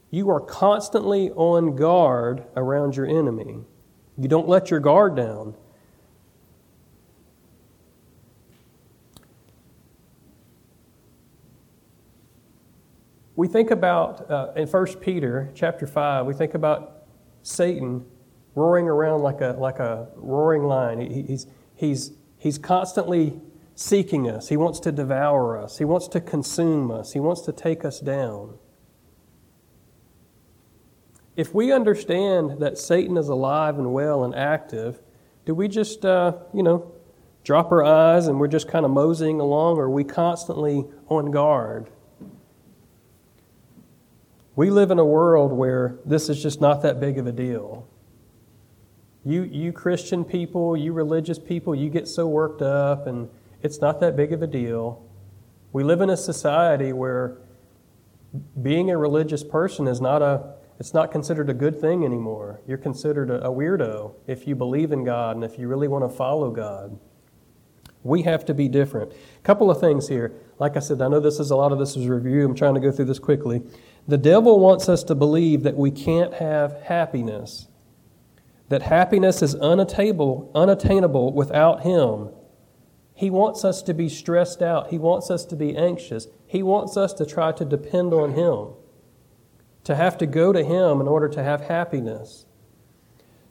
You 0.09 0.29
are 0.29 0.41
constantly 0.41 1.29
on 1.31 1.75
guard 1.75 2.45
around 2.55 2.95
your 2.95 3.05
enemy. 3.05 3.59
You 4.17 4.27
don't 4.27 4.47
let 4.47 4.71
your 4.71 4.79
guard 4.79 5.15
down. 5.15 5.55
We 13.41 13.47
think 13.47 13.71
about 13.71 14.29
uh, 14.29 14.51
in 14.55 14.67
1 14.67 14.85
Peter 14.99 15.49
chapter 15.55 15.87
5, 15.87 16.27
we 16.27 16.33
think 16.35 16.53
about 16.53 17.07
Satan 17.41 18.05
roaring 18.53 18.87
around 18.87 19.23
like 19.23 19.41
a, 19.41 19.55
like 19.57 19.79
a 19.79 20.09
roaring 20.15 20.61
lion. 20.61 21.01
He, 21.01 21.23
he's, 21.23 21.47
he's, 21.73 22.11
he's 22.37 22.59
constantly 22.59 23.41
seeking 23.73 24.29
us, 24.29 24.49
he 24.49 24.57
wants 24.57 24.79
to 24.81 24.91
devour 24.91 25.57
us, 25.57 25.79
he 25.79 25.85
wants 25.85 26.07
to 26.09 26.21
consume 26.21 26.91
us, 26.91 27.13
he 27.13 27.19
wants 27.19 27.41
to 27.41 27.51
take 27.51 27.83
us 27.83 27.99
down. 27.99 28.59
if 31.35 31.51
we 31.51 31.71
understand 31.71 32.59
that 32.59 32.77
Satan 32.77 33.17
is 33.17 33.27
alive 33.27 33.79
and 33.79 33.91
well 33.91 34.23
and 34.23 34.35
active, 34.35 35.01
do 35.47 35.55
we 35.55 35.67
just, 35.67 36.05
uh, 36.05 36.33
you 36.53 36.61
know, 36.61 36.91
drop 37.43 37.71
our 37.71 37.83
eyes 37.83 38.27
and 38.27 38.39
we're 38.39 38.47
just 38.47 38.67
kind 38.67 38.85
of 38.85 38.91
moseying 38.91 39.39
along, 39.39 39.77
or 39.77 39.85
are 39.85 39.89
we 39.89 40.03
constantly 40.03 40.85
on 41.07 41.31
guard? 41.31 41.89
We 44.55 44.69
live 44.69 44.91
in 44.91 44.99
a 44.99 45.05
world 45.05 45.51
where 45.53 45.97
this 46.05 46.27
is 46.29 46.41
just 46.41 46.59
not 46.59 46.81
that 46.81 46.99
big 46.99 47.17
of 47.17 47.25
a 47.25 47.31
deal. 47.31 47.87
You, 49.23 49.43
you 49.43 49.71
Christian 49.71 50.25
people, 50.25 50.75
you 50.75 50.93
religious 50.93 51.39
people, 51.39 51.75
you 51.75 51.89
get 51.89 52.07
so 52.07 52.27
worked 52.27 52.61
up, 52.61 53.07
and 53.07 53.29
it's 53.61 53.79
not 53.79 53.99
that 54.01 54.17
big 54.17 54.33
of 54.33 54.41
a 54.41 54.47
deal. 54.47 55.07
We 55.71 55.83
live 55.83 56.01
in 56.01 56.09
a 56.09 56.17
society 56.17 56.91
where 56.91 57.37
being 58.61 58.89
a 58.89 58.97
religious 58.97 59.43
person 59.43 59.87
is 59.87 60.01
not 60.01 60.21
a 60.21 60.55
it's 60.79 60.95
not 60.95 61.11
considered 61.11 61.47
a 61.47 61.53
good 61.53 61.79
thing 61.79 62.03
anymore. 62.03 62.59
You're 62.65 62.79
considered 62.79 63.29
a, 63.29 63.45
a 63.45 63.51
weirdo 63.51 64.15
if 64.25 64.47
you 64.47 64.55
believe 64.55 64.91
in 64.91 65.03
God 65.03 65.35
and 65.35 65.45
if 65.45 65.59
you 65.59 65.67
really 65.67 65.87
want 65.87 66.03
to 66.03 66.09
follow 66.09 66.49
God. 66.49 66.97
We 68.01 68.23
have 68.23 68.45
to 68.45 68.55
be 68.55 68.67
different. 68.67 69.11
A 69.11 69.41
couple 69.43 69.69
of 69.69 69.79
things 69.79 70.07
here. 70.07 70.33
Like 70.57 70.75
I 70.75 70.79
said, 70.79 70.99
I 71.03 71.07
know 71.07 71.19
this 71.19 71.39
is 71.39 71.51
a 71.51 71.55
lot 71.55 71.71
of 71.71 71.77
this 71.77 71.95
is 71.95 72.07
review. 72.07 72.43
I'm 72.45 72.55
trying 72.55 72.73
to 72.73 72.79
go 72.79 72.91
through 72.91 73.05
this 73.05 73.19
quickly. 73.19 73.61
The 74.07 74.17
devil 74.17 74.59
wants 74.59 74.89
us 74.89 75.03
to 75.05 75.15
believe 75.15 75.63
that 75.63 75.77
we 75.77 75.91
can't 75.91 76.33
have 76.35 76.81
happiness, 76.83 77.67
that 78.69 78.83
happiness 78.83 79.41
is 79.41 79.55
unattainable, 79.55 80.51
unattainable 80.55 81.33
without 81.33 81.81
him. 81.81 82.29
He 83.13 83.29
wants 83.29 83.63
us 83.63 83.81
to 83.83 83.93
be 83.93 84.09
stressed 84.09 84.61
out. 84.61 84.89
He 84.89 84.97
wants 84.97 85.29
us 85.29 85.45
to 85.45 85.55
be 85.55 85.75
anxious. 85.75 86.27
He 86.47 86.63
wants 86.63 86.97
us 86.97 87.13
to 87.13 87.25
try 87.25 87.51
to 87.51 87.65
depend 87.65 88.13
on 88.13 88.33
him 88.33 88.73
to 89.83 89.95
have 89.95 90.17
to 90.19 90.25
go 90.25 90.53
to 90.53 90.63
Him 90.63 91.01
in 91.01 91.07
order 91.07 91.27
to 91.29 91.43
have 91.43 91.61
happiness. 91.61 92.45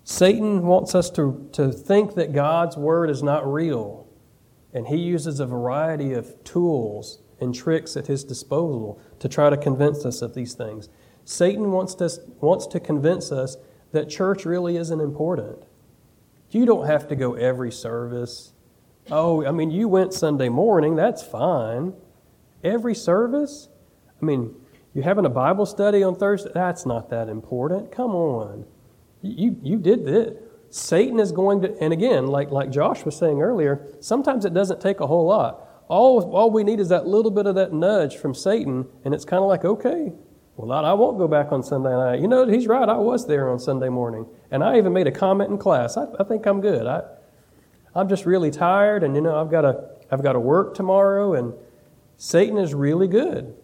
Satan 0.05 0.63
wants 0.63 0.95
us 0.95 1.11
to, 1.11 1.49
to 1.53 1.73
think 1.73 2.15
that 2.15 2.33
God's 2.33 2.77
Word 2.77 3.11
is 3.11 3.23
not 3.23 3.51
real, 3.51 4.09
and 4.73 4.87
he 4.87 4.97
uses 4.97 5.41
a 5.41 5.47
variety 5.47 6.13
of 6.13 6.43
tools 6.45 7.21
and 7.41 7.55
tricks 7.55 7.97
at 7.97 8.07
his 8.07 8.25
disposal 8.25 9.01
to 9.19 9.29
try 9.29 9.51
to 9.51 9.57
convince 9.57 10.05
us 10.05 10.23
of 10.23 10.35
these 10.35 10.55
things. 10.55 10.89
Satan 11.25 11.73
wants 11.73 11.95
to, 11.97 12.11
wants 12.41 12.67
to 12.69 12.81
convince 12.81 13.31
us 13.31 13.57
that 13.93 14.09
church 14.09 14.45
really 14.45 14.77
isn't 14.77 15.01
important. 15.01 15.63
You 16.51 16.67
don't 16.67 16.87
have 16.87 17.09
to 17.09 17.17
go 17.17 17.35
every 17.35 17.71
service. 17.71 18.53
Oh, 19.11 19.45
I 19.47 19.51
mean, 19.53 19.71
you 19.71 19.89
went 19.89 20.13
Sunday 20.13 20.49
morning, 20.49 20.97
that's 20.97 21.23
fine. 21.23 21.95
Every 22.63 22.95
service? 22.95 23.69
I 24.21 24.25
mean, 24.25 24.55
you're 24.95 25.05
having 25.05 25.25
a 25.25 25.31
Bible 25.31 25.67
study 25.67 26.03
on 26.03 26.17
Thursday? 26.17 26.51
That's 26.53 26.85
not 26.85 27.11
that 27.11 27.29
important. 27.29 27.93
Come 27.93 28.15
on. 28.15 28.65
You, 29.23 29.57
you 29.63 29.79
did 29.79 30.09
it. 30.09 30.47
Satan 30.71 31.19
is 31.19 31.33
going 31.33 31.63
to, 31.63 31.77
and 31.81 31.93
again, 31.93 32.27
like, 32.27 32.51
like 32.51 32.71
Josh 32.71 33.05
was 33.05 33.17
saying 33.17 33.43
earlier, 33.43 33.87
sometimes 34.01 34.45
it 34.45 34.55
doesn't 34.55 34.81
take 34.81 35.01
a 35.01 35.07
whole 35.07 35.27
lot. 35.27 35.69
All, 35.91 36.33
all 36.33 36.53
we 36.53 36.63
need 36.63 36.79
is 36.79 36.89
that 36.91 37.09
little 37.09 37.33
bit 37.33 37.47
of 37.47 37.57
that 37.57 37.73
nudge 37.73 38.17
from 38.17 38.33
Satan, 38.33 38.87
and 39.05 39.13
it's 39.13 39.25
kind 39.25 39.43
of 39.43 39.49
like, 39.49 39.65
okay, 39.65 40.13
well, 40.57 40.71
I 40.71 40.93
won't 40.93 41.19
go 41.19 41.27
back 41.27 41.51
on 41.51 41.65
Sunday 41.65 41.91
night. 41.91 42.21
You 42.21 42.29
know, 42.29 42.47
he's 42.47 42.69
right. 42.69 42.89
I 42.89 42.97
was 42.97 43.27
there 43.27 43.51
on 43.51 43.59
Sunday 43.59 43.89
morning. 43.89 44.25
And 44.53 44.63
I 44.63 44.79
even 44.79 44.93
made 44.93 45.09
a 45.09 45.11
comment 45.11 45.51
in 45.51 45.59
class. 45.59 45.97
I, 45.97 46.07
I 46.21 46.23
think 46.23 46.47
I'm 46.47 46.61
good. 46.61 46.87
I, 46.87 47.03
I'm 47.93 48.09
just 48.09 48.25
really 48.25 48.53
tired, 48.53 49.03
and, 49.03 49.17
you 49.17 49.21
know, 49.21 49.41
I've 49.41 49.51
got 49.51 49.63
to, 49.63 49.91
I've 50.13 50.23
got 50.23 50.35
to 50.35 50.41
work 50.41 50.77
tomorrow, 50.77 51.35
and 51.35 51.55
Satan 52.17 52.57
is 52.57 52.73
really 52.73 53.09
good. 53.09 53.57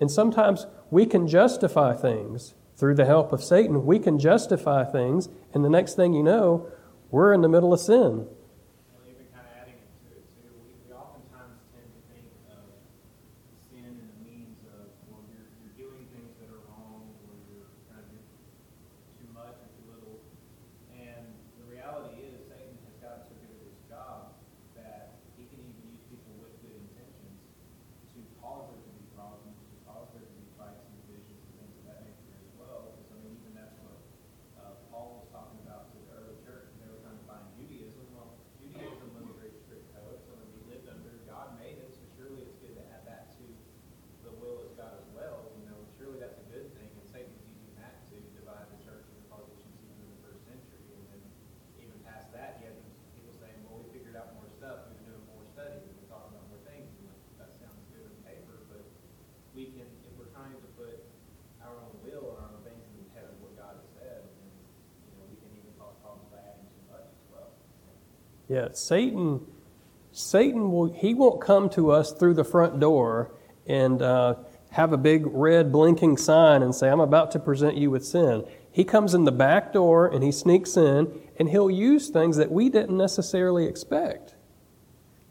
And 0.00 0.10
sometimes 0.10 0.66
we 0.90 1.04
can 1.04 1.28
justify 1.28 1.94
things 1.94 2.54
through 2.78 2.94
the 2.94 3.04
help 3.04 3.34
of 3.34 3.44
Satan. 3.44 3.84
We 3.84 3.98
can 3.98 4.18
justify 4.18 4.84
things, 4.84 5.28
and 5.52 5.62
the 5.62 5.70
next 5.70 5.94
thing 5.94 6.14
you 6.14 6.22
know, 6.22 6.70
we're 7.10 7.34
in 7.34 7.42
the 7.42 7.50
middle 7.50 7.74
of 7.74 7.80
sin. 7.80 8.28
Yeah, 68.56 68.68
Satan, 68.72 69.40
Satan 70.12 70.72
will 70.72 70.90
he 70.90 71.12
won't 71.12 71.42
come 71.42 71.68
to 71.70 71.90
us 71.90 72.12
through 72.12 72.32
the 72.32 72.44
front 72.44 72.80
door 72.80 73.34
and 73.66 74.00
uh, 74.00 74.36
have 74.70 74.94
a 74.94 74.96
big 74.96 75.26
red 75.26 75.70
blinking 75.70 76.16
sign 76.16 76.62
and 76.62 76.74
say, 76.74 76.88
"I'm 76.88 77.00
about 77.00 77.30
to 77.32 77.38
present 77.38 77.76
you 77.76 77.90
with 77.90 78.06
sin." 78.06 78.46
He 78.72 78.82
comes 78.82 79.12
in 79.12 79.24
the 79.24 79.30
back 79.30 79.74
door 79.74 80.06
and 80.06 80.24
he 80.24 80.32
sneaks 80.32 80.74
in 80.78 81.12
and 81.38 81.50
he'll 81.50 81.70
use 81.70 82.08
things 82.08 82.38
that 82.38 82.50
we 82.50 82.70
didn't 82.70 82.96
necessarily 82.96 83.66
expect. 83.66 84.36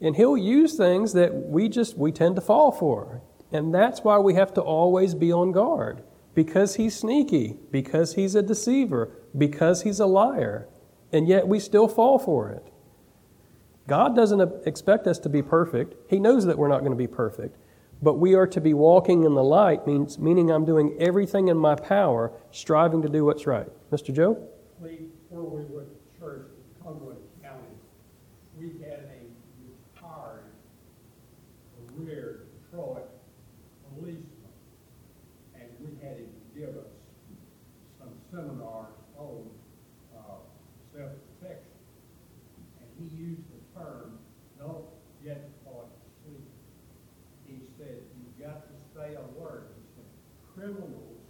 And 0.00 0.14
he'll 0.14 0.36
use 0.36 0.76
things 0.76 1.12
that 1.14 1.34
we 1.34 1.68
just 1.68 1.98
we 1.98 2.12
tend 2.12 2.36
to 2.36 2.40
fall 2.40 2.70
for. 2.70 3.22
And 3.50 3.74
that's 3.74 4.04
why 4.04 4.18
we 4.18 4.34
have 4.34 4.54
to 4.54 4.60
always 4.60 5.16
be 5.16 5.32
on 5.32 5.50
guard 5.50 6.04
because 6.36 6.76
he's 6.76 6.94
sneaky, 6.94 7.56
because 7.72 8.14
he's 8.14 8.36
a 8.36 8.42
deceiver, 8.42 9.10
because 9.36 9.82
he's 9.82 9.98
a 9.98 10.06
liar. 10.06 10.68
And 11.12 11.26
yet 11.26 11.48
we 11.48 11.58
still 11.58 11.88
fall 11.88 12.20
for 12.20 12.50
it. 12.50 12.72
God 13.86 14.16
doesn't 14.16 14.66
expect 14.66 15.06
us 15.06 15.18
to 15.20 15.28
be 15.28 15.42
perfect. 15.42 15.94
He 16.10 16.18
knows 16.18 16.44
that 16.46 16.58
we're 16.58 16.68
not 16.68 16.80
going 16.80 16.90
to 16.90 16.96
be 16.96 17.06
perfect. 17.06 17.56
But 18.02 18.14
we 18.14 18.34
are 18.34 18.46
to 18.48 18.60
be 18.60 18.74
walking 18.74 19.24
in 19.24 19.34
the 19.34 19.44
light, 19.44 19.86
means, 19.86 20.18
meaning 20.18 20.50
I'm 20.50 20.64
doing 20.64 20.96
everything 20.98 21.48
in 21.48 21.56
my 21.56 21.76
power, 21.76 22.32
striving 22.50 23.00
to 23.02 23.08
do 23.08 23.24
what's 23.24 23.46
right. 23.46 23.68
Mr. 23.90 24.12
Joe? 24.14 24.36
Where 24.78 24.90
we 25.42 25.64
went 25.64 25.88
to 25.88 26.20
church 26.20 26.48
in 26.48 26.84
Cumberland 26.84 27.20
County, 27.42 27.62
we 28.58 28.66
had 28.84 29.08
a 29.08 29.22
retired, 29.94 30.44
career 31.96 32.40
Detroit 32.70 33.08
policeman, 33.94 34.26
and 35.54 35.68
we 35.80 35.96
had 36.06 36.18
him 36.18 36.28
give 36.54 36.70
us 36.70 36.92
some 37.98 38.10
seminars 38.30 38.92
on 39.16 39.48
uh, 40.16 40.36
self-protection. 40.92 41.72
And 42.80 43.10
he 43.10 43.16
used 43.16 43.40
term, 43.76 44.18
don't 44.58 44.84
get 45.22 45.50
caught 45.64 45.88
sleeping. 46.24 46.42
He 47.46 47.60
said, 47.78 48.00
you've 48.16 48.38
got 48.40 48.64
to 48.68 48.74
stay 48.92 49.14
alert. 49.14 49.74
He 49.76 49.84
said, 49.94 50.08
criminals, 50.66 51.22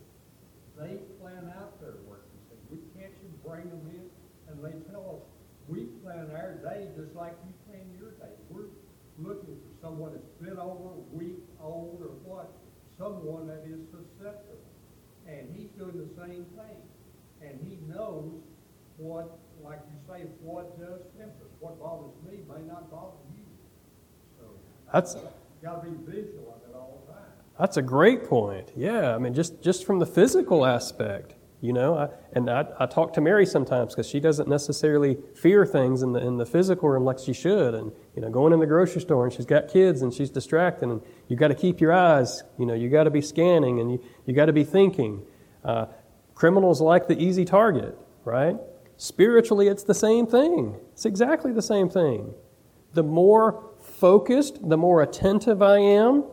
they 0.78 0.96
plan 1.20 1.52
out 1.60 1.80
their 1.80 2.00
work. 2.08 2.24
He 2.32 2.40
said, 2.48 2.58
we 2.70 2.78
catch 2.96 3.12
them, 3.20 3.32
bring 3.44 3.68
them 3.68 3.84
in, 3.92 4.08
and 4.48 4.64
they 4.64 4.72
tell 4.90 5.20
us, 5.20 5.24
we 5.68 5.84
plan 6.00 6.30
our 6.32 6.56
day 6.64 6.88
just 6.96 7.14
like 7.14 7.34
you 7.44 7.52
plan 7.68 7.84
your 7.98 8.12
day. 8.12 8.32
We're 8.48 8.72
looking 9.18 9.56
for 9.60 9.72
someone 9.84 10.12
that's 10.12 10.32
been 10.40 10.58
over, 10.58 10.96
weak, 11.12 11.42
old, 11.60 12.00
or 12.00 12.16
what, 12.24 12.52
someone 12.98 13.46
that 13.48 13.64
is 13.68 13.80
susceptible. 13.92 14.64
And 15.26 15.52
he's 15.56 15.68
doing 15.76 15.98
the 15.98 16.08
same 16.16 16.46
thing. 16.56 16.80
And 17.42 17.60
he 17.60 17.76
knows 17.92 18.40
what, 18.96 19.38
like 19.62 19.80
you 19.90 19.98
say, 20.08 20.24
what 20.40 20.78
does 20.78 21.00
temper 21.18 21.50
what 21.58 21.80
bothers 21.80 22.14
me 22.24 22.38
may 22.48 22.62
not 22.64 22.90
bother 22.90 23.16
you. 23.34 23.44
So 24.38 24.44
that's 24.92 25.16
got 25.62 25.82
to 25.82 25.90
be 25.90 25.96
vigilant 26.06 26.62
at 26.68 26.76
all 26.76 27.02
times. 27.08 27.15
That's 27.58 27.76
a 27.76 27.82
great 27.82 28.24
point. 28.24 28.70
Yeah, 28.76 29.14
I 29.14 29.18
mean, 29.18 29.34
just 29.34 29.62
just 29.62 29.86
from 29.86 29.98
the 29.98 30.06
physical 30.06 30.66
aspect, 30.66 31.34
you 31.60 31.72
know, 31.72 31.96
I, 31.96 32.08
and 32.34 32.50
I, 32.50 32.66
I 32.78 32.86
talk 32.86 33.12
to 33.14 33.20
Mary 33.20 33.46
sometimes 33.46 33.94
because 33.94 34.08
she 34.08 34.20
doesn't 34.20 34.48
necessarily 34.48 35.16
fear 35.34 35.64
things 35.64 36.02
in 36.02 36.12
the 36.12 36.20
in 36.20 36.36
the 36.36 36.46
physical 36.46 36.88
room 36.88 37.04
like 37.04 37.18
she 37.18 37.32
should, 37.32 37.74
and 37.74 37.92
you 38.14 38.22
know, 38.22 38.30
going 38.30 38.52
in 38.52 38.60
the 38.60 38.66
grocery 38.66 39.00
store 39.00 39.24
and 39.24 39.32
she's 39.32 39.46
got 39.46 39.68
kids 39.68 40.02
and 40.02 40.12
she's 40.12 40.30
distracted, 40.30 40.88
and 40.88 41.00
you 41.28 41.36
got 41.36 41.48
to 41.48 41.54
keep 41.54 41.80
your 41.80 41.92
eyes, 41.92 42.42
you 42.58 42.66
know, 42.66 42.74
you 42.74 42.90
got 42.90 43.04
to 43.04 43.10
be 43.10 43.22
scanning 43.22 43.80
and 43.80 43.90
you 43.90 44.04
you 44.26 44.34
got 44.34 44.46
to 44.46 44.52
be 44.52 44.64
thinking. 44.64 45.22
Uh, 45.64 45.86
Criminals 46.36 46.82
like 46.82 47.08
the 47.08 47.18
easy 47.18 47.46
target, 47.46 47.98
right? 48.26 48.56
Spiritually, 48.98 49.68
it's 49.68 49.84
the 49.84 49.94
same 49.94 50.26
thing. 50.26 50.76
It's 50.92 51.06
exactly 51.06 51.50
the 51.50 51.62
same 51.62 51.88
thing. 51.88 52.34
The 52.92 53.02
more 53.02 53.70
focused, 53.80 54.68
the 54.68 54.76
more 54.76 55.00
attentive 55.00 55.62
I 55.62 55.78
am, 55.78 56.24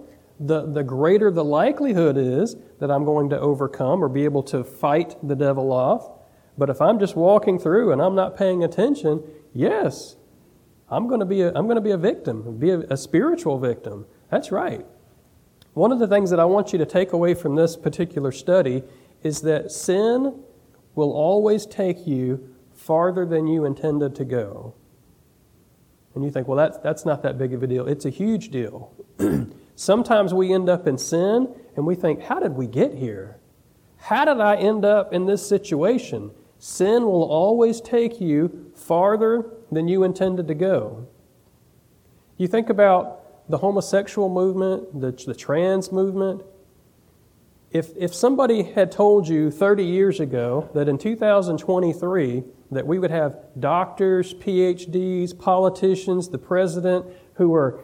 the, 0.46 0.66
the 0.66 0.84
greater 0.84 1.32
the 1.32 1.44
likelihood 1.44 2.18
is 2.18 2.56
that 2.80 2.92
I'm 2.92 3.06
going 3.06 3.30
to 3.30 3.40
overcome 3.40 4.04
or 4.04 4.10
be 4.10 4.26
able 4.26 4.44
to 4.44 4.64
fight 4.64 5.16
the 5.26 5.36
devil 5.36 5.72
off. 5.72 6.10
But 6.58 6.70
if 6.70 6.82
I'm 6.82 7.00
just 7.00 7.16
walking 7.16 7.58
through 7.58 7.92
and 7.92 8.02
I'm 8.02 8.16
not 8.16 8.38
paying 8.38 8.64
attention, 8.64 9.24
yes, 9.54 10.18
I'm 10.90 11.08
going 11.08 11.22
to 11.22 11.26
be 11.26 11.42
a, 11.42 11.54
I'm 11.54 11.66
going 11.66 11.76
to 11.76 11.82
be 11.82 11.92
a 11.92 11.98
victim, 11.98 12.58
be 12.58 12.72
a, 12.72 12.80
a 12.82 12.98
spiritual 12.98 13.58
victim. 13.58 14.06
That's 14.30 14.52
right. 14.52 14.86
One 15.74 15.92
of 15.92 16.00
the 16.00 16.08
things 16.08 16.30
that 16.30 16.40
I 16.40 16.46
want 16.46 16.74
you 16.74 16.80
to 16.80 16.86
take 16.86 17.14
away 17.14 17.34
from 17.34 17.56
this 17.56 17.76
particular 17.76 18.32
study 18.32 18.84
is 19.24 19.42
that 19.42 19.72
sin 19.72 20.44
will 20.94 21.14
always 21.14 21.66
take 21.66 22.06
you 22.06 22.54
farther 22.74 23.26
than 23.26 23.48
you 23.48 23.66
intended 23.66 24.14
to 24.16 24.26
go. 24.26 24.76
And 26.14 26.24
you 26.24 26.30
think, 26.30 26.48
well, 26.48 26.58
that's, 26.58 26.78
that's 26.80 27.06
not 27.06 27.24
that 27.24 27.38
big 27.38 27.54
of 27.54 27.64
a 27.64 27.68
deal. 27.68 27.88
It's 27.88 28.06
a 28.06 28.12
huge 28.12 28.50
deal. 28.50 28.94
Sometimes 29.76 30.34
we 30.34 30.54
end 30.54 30.70
up 30.70 30.88
in 30.88 30.98
sin 30.98 31.48
and 31.76 31.86
we 31.86 31.96
think, 31.96 32.22
how 32.22 32.40
did 32.40 32.54
we 32.54 32.68
get 32.68 32.94
here? 32.94 33.38
How 33.98 34.26
did 34.26 34.40
I 34.40 34.56
end 34.56 34.86
up 34.86 35.14
in 35.14 35.26
this 35.26 35.48
situation? 35.48 36.32
Sin 36.60 37.06
will 37.06 37.24
always 37.24 37.82
take 37.82 38.22
you 38.22 38.72
farther 38.76 39.50
than 39.72 39.88
you 39.88 40.04
intended 40.04 40.48
to 40.48 40.54
go. 40.54 41.08
You 42.38 42.48
think 42.48 42.70
about 42.70 43.50
the 43.50 43.58
homosexual 43.58 44.30
movement, 44.30 45.00
the, 45.00 45.12
the 45.12 45.36
trans 45.36 45.92
movement. 45.92 46.44
If, 47.72 47.90
if 47.98 48.14
somebody 48.14 48.64
had 48.64 48.92
told 48.92 49.28
you 49.28 49.50
30 49.50 49.84
years 49.84 50.20
ago 50.20 50.70
that 50.74 50.88
in 50.88 50.98
2023 50.98 52.44
that 52.72 52.86
we 52.86 53.00
would 53.00 53.12
have 53.12 53.38
doctors, 53.60 54.34
PhDs, 54.34 55.38
politicians, 55.38 56.30
the 56.30 56.38
president 56.38 57.06
who 57.36 57.54
are 57.54 57.80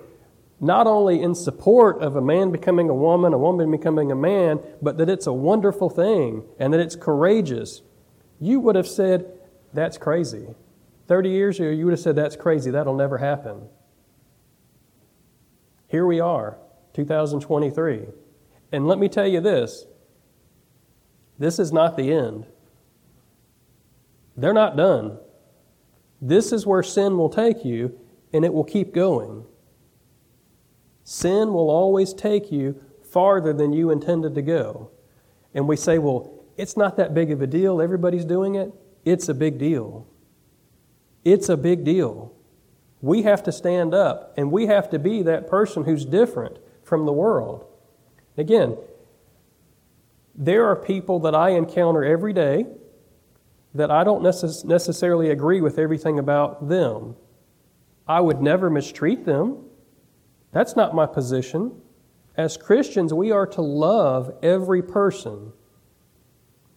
not 0.60 0.88
only 0.88 1.22
in 1.22 1.34
support 1.34 2.02
of 2.02 2.16
a 2.16 2.22
man 2.22 2.52
becoming 2.52 2.90
a 2.90 2.94
woman, 2.94 3.34
a 3.34 3.38
woman 3.38 3.72
becoming 3.72 4.12
a 4.12 4.16
man, 4.16 4.60
but 4.82 4.98
that 4.98 5.10
it's 5.10 5.28
a 5.28 5.34
wonderful 5.34 5.90
thing 5.90 6.44
and 6.60 6.74
that 6.74 6.80
it's 6.80 6.96
courageous, 6.96 7.82
you 8.40 8.60
would 8.60 8.76
have 8.76 8.88
said, 8.88 9.32
That's 9.74 9.98
crazy. 9.98 10.48
30 11.08 11.30
years 11.30 11.60
ago, 11.60 11.70
you 11.70 11.86
would 11.86 11.94
have 11.94 12.00
said, 12.00 12.16
That's 12.16 12.36
crazy. 12.36 12.72
That'll 12.72 12.96
never 12.96 13.18
happen. 13.18 13.68
Here 15.88 16.06
we 16.06 16.20
are, 16.20 16.58
2023. 16.94 18.06
And 18.72 18.88
let 18.88 19.00
me 19.00 19.10
tell 19.10 19.28
you 19.28 19.42
this 19.42 19.86
this 21.40 21.58
is 21.58 21.72
not 21.72 21.96
the 21.96 22.12
end. 22.12 22.46
They're 24.36 24.54
not 24.54 24.76
done. 24.76 25.18
This 26.22 26.52
is 26.52 26.66
where 26.66 26.84
sin 26.84 27.18
will 27.18 27.30
take 27.30 27.64
you, 27.64 27.98
and 28.34 28.44
it 28.44 28.54
will 28.54 28.66
keep 28.66 28.94
going. 28.94 29.46
Sin 31.10 31.54
will 31.54 31.72
always 31.72 32.14
take 32.14 32.52
you 32.52 32.80
farther 33.02 33.52
than 33.52 33.74
you 33.74 33.90
intended 33.90 34.36
to 34.36 34.44
go. 34.44 34.92
And 35.56 35.68
we 35.68 35.76
say, 35.76 35.98
well, 35.98 36.32
it's 36.56 36.78
not 36.78 36.98
that 36.98 37.16
big 37.16 37.32
of 37.32 37.42
a 37.42 37.48
deal. 37.48 37.82
Everybody's 37.82 38.26
doing 38.26 38.54
it. 38.54 38.72
It's 39.06 39.28
a 39.28 39.34
big 39.34 39.58
deal. 39.58 40.06
It's 41.26 41.50
a 41.50 41.58
big 41.58 41.84
deal. 41.84 42.32
We 43.02 43.24
have 43.24 43.42
to 43.46 43.52
stand 43.52 43.96
up 43.96 44.36
and 44.38 44.52
we 44.52 44.68
have 44.68 44.88
to 44.92 45.00
be 45.00 45.24
that 45.24 45.48
person 45.48 45.86
who's 45.86 46.06
different 46.06 46.60
from 46.84 47.08
the 47.08 47.12
world. 47.12 47.66
Again, 48.38 48.78
there 50.36 50.68
are 50.68 50.76
people 50.76 51.22
that 51.22 51.34
I 51.34 51.50
encounter 51.50 52.04
every 52.04 52.34
day 52.34 52.68
that 53.74 53.90
I 53.90 54.04
don't 54.04 54.22
necess- 54.22 54.64
necessarily 54.64 55.32
agree 55.32 55.60
with 55.60 55.80
everything 55.80 56.20
about 56.20 56.70
them. 56.70 57.16
I 58.08 58.22
would 58.22 58.44
never 58.44 58.70
mistreat 58.70 59.26
them. 59.26 59.69
That's 60.52 60.76
not 60.76 60.96
my 60.96 61.06
position. 61.06 61.82
As 62.36 62.58
Christians, 62.58 63.14
we 63.14 63.32
are 63.32 63.48
to 63.48 63.62
love 63.62 64.34
every 64.42 64.82
person. 64.82 65.52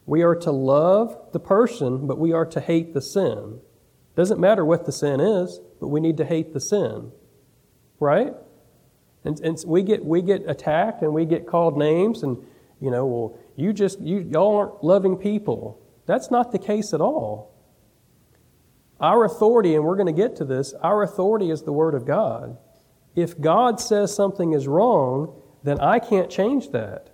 We 0.06 0.22
are 0.22 0.34
to 0.34 0.50
love 0.50 1.16
the 1.32 1.40
person, 1.40 2.06
but 2.06 2.18
we 2.18 2.32
are 2.32 2.46
to 2.46 2.60
hate 2.60 2.92
the 2.92 3.00
sin. 3.00 3.60
Doesn't 4.16 4.40
matter 4.40 4.64
what 4.64 4.84
the 4.84 4.92
sin 4.92 5.20
is, 5.20 5.60
but 5.80 5.88
we 5.88 6.00
need 6.00 6.16
to 6.18 6.24
hate 6.24 6.52
the 6.52 6.60
sin. 6.60 7.12
Right? 8.00 8.34
And, 9.24 9.38
and 9.40 9.56
we 9.66 9.82
get 9.82 10.04
we 10.04 10.20
get 10.20 10.42
attacked 10.48 11.02
and 11.02 11.14
we 11.14 11.24
get 11.24 11.46
called 11.46 11.78
names 11.78 12.24
and 12.24 12.36
you 12.80 12.90
know, 12.90 13.06
well, 13.06 13.38
you 13.54 13.72
just 13.72 14.00
you 14.00 14.18
y'all 14.18 14.56
aren't 14.56 14.82
loving 14.82 15.16
people. 15.16 15.80
That's 16.06 16.30
not 16.30 16.50
the 16.50 16.58
case 16.58 16.92
at 16.92 17.00
all. 17.00 17.54
Our 19.00 19.24
authority, 19.24 19.74
and 19.76 19.84
we're 19.84 19.96
going 19.96 20.12
to 20.12 20.12
get 20.12 20.36
to 20.36 20.44
this, 20.44 20.74
our 20.74 21.02
authority 21.02 21.50
is 21.50 21.62
the 21.62 21.72
Word 21.72 21.94
of 21.94 22.04
God. 22.06 22.56
If 23.14 23.40
God 23.40 23.80
says 23.80 24.14
something 24.14 24.52
is 24.52 24.66
wrong, 24.66 25.40
then 25.62 25.80
I 25.80 25.98
can't 25.98 26.30
change 26.30 26.70
that. 26.70 27.10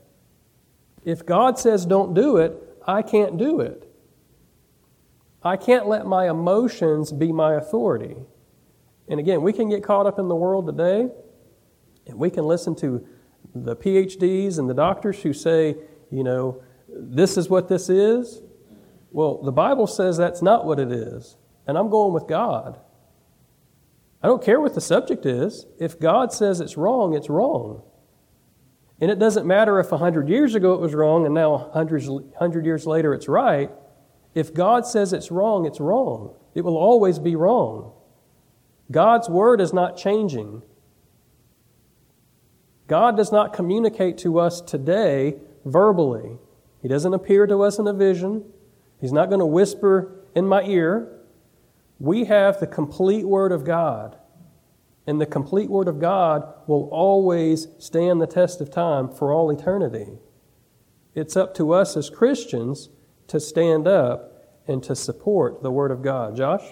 If 1.05 1.27
God 1.27 1.59
says 1.59 1.87
don't 1.87 2.15
do 2.15 2.37
it, 2.37 2.57
I 2.87 3.03
can't 3.03 3.37
do 3.37 3.61
it. 3.61 3.85
I 5.43 5.57
can't 5.57 5.87
let 5.87 6.07
my 6.07 6.29
emotions 6.29 7.13
be 7.13 7.33
my 7.33 7.55
authority. 7.55 8.17
And 9.09 9.21
again, 9.21 9.43
we 9.43 9.53
can 9.53 9.69
get 9.69 9.83
caught 9.83 10.07
up 10.07 10.19
in 10.19 10.29
the 10.29 10.35
world 10.35 10.67
today, 10.67 11.09
and 12.07 12.19
we 12.19 12.31
can 12.31 12.45
listen 12.45 12.75
to 12.77 13.07
the 13.55 13.77
PhDs 13.77 14.59
and 14.59 14.69
the 14.69 14.75
doctors 14.75 15.23
who 15.23 15.33
say, 15.33 15.77
you 16.11 16.25
know, 16.25 16.63
this 16.89 17.37
is 17.37 17.49
what 17.49 17.69
this 17.69 17.89
is. 17.89 18.43
Well, 19.11 19.43
the 19.43 19.53
Bible 19.53 19.87
says 19.87 20.17
that's 20.17 20.43
not 20.43 20.67
what 20.67 20.79
it 20.79 20.93
is, 20.93 21.37
and 21.67 21.79
I'm 21.79 21.89
going 21.89 22.13
with 22.13 22.27
God. 22.27 22.81
I 24.23 24.27
don't 24.27 24.43
care 24.43 24.61
what 24.61 24.75
the 24.75 24.81
subject 24.81 25.27
is. 25.27 25.67
If 25.79 26.01
God 26.01 26.33
says 26.33 26.61
it's 26.61 26.77
wrong, 26.77 27.15
it's 27.15 27.29
wrong. 27.29 27.83
And 29.01 29.11
it 29.11 29.19
doesn't 29.19 29.47
matter 29.47 29.79
if 29.79 29.91
100 29.91 30.29
years 30.29 30.55
ago 30.55 30.75
it 30.75 30.81
was 30.81 30.95
wrong 30.95 31.25
and 31.25 31.35
now 31.35 31.53
100, 31.53 32.07
100 32.07 32.67
years 32.67 32.87
later 32.87 33.15
it's 33.15 33.29
right. 33.29 33.71
If 34.35 34.53
God 34.53 34.87
says 34.87 35.13
it's 35.13 35.31
wrong, 35.31 35.67
it's 35.67 35.81
wrong. 35.81 36.35
It 36.55 36.63
will 36.63 36.77
always 36.77 37.19
be 37.19 37.37
wrong. 37.37 37.93
God's 38.91 39.29
word 39.29 39.61
is 39.61 39.73
not 39.73 39.97
changing. 39.97 40.63
God 42.89 43.17
does 43.17 43.31
not 43.31 43.53
communicate 43.53 44.19
to 44.19 44.41
us 44.41 44.61
today 44.61 45.37
verbally. 45.65 46.39
He 46.83 46.89
doesn't 46.89 47.15
appear 47.15 47.47
to 47.47 47.63
us 47.63 47.79
in 47.79 47.87
a 47.87 47.93
vision. 47.93 48.45
He's 49.01 49.13
not 49.13 49.29
going 49.29 49.41
to 49.41 49.47
whisper 49.47 50.25
in 50.35 50.47
my 50.47 50.63
ear. 50.63 51.18
We 51.99 52.25
have 52.25 52.61
the 52.61 52.67
complete 52.67 53.27
Word 53.27 53.53
of 53.53 53.65
God. 53.65 54.17
And 55.07 55.21
the 55.21 55.27
complete 55.27 55.71
Word 55.71 55.89
of 55.89 55.99
God 55.99 56.53
will 56.67 56.89
always 56.93 57.69
stand 57.79 58.21
the 58.21 58.27
test 58.27 58.61
of 58.61 58.71
time 58.71 59.09
for 59.09 59.33
all 59.33 59.51
eternity. 59.51 60.19
It's 61.15 61.37
up 61.37 61.55
to 61.55 61.73
us 61.73 61.97
as 61.97 62.11
Christians 62.11 62.91
to 63.29 63.41
stand 63.41 63.89
up 63.89 64.61
and 64.67 64.83
to 64.83 64.95
support 64.95 65.63
the 65.63 65.71
Word 65.71 65.91
of 65.91 66.03
God. 66.03 66.37
Josh? 66.37 66.63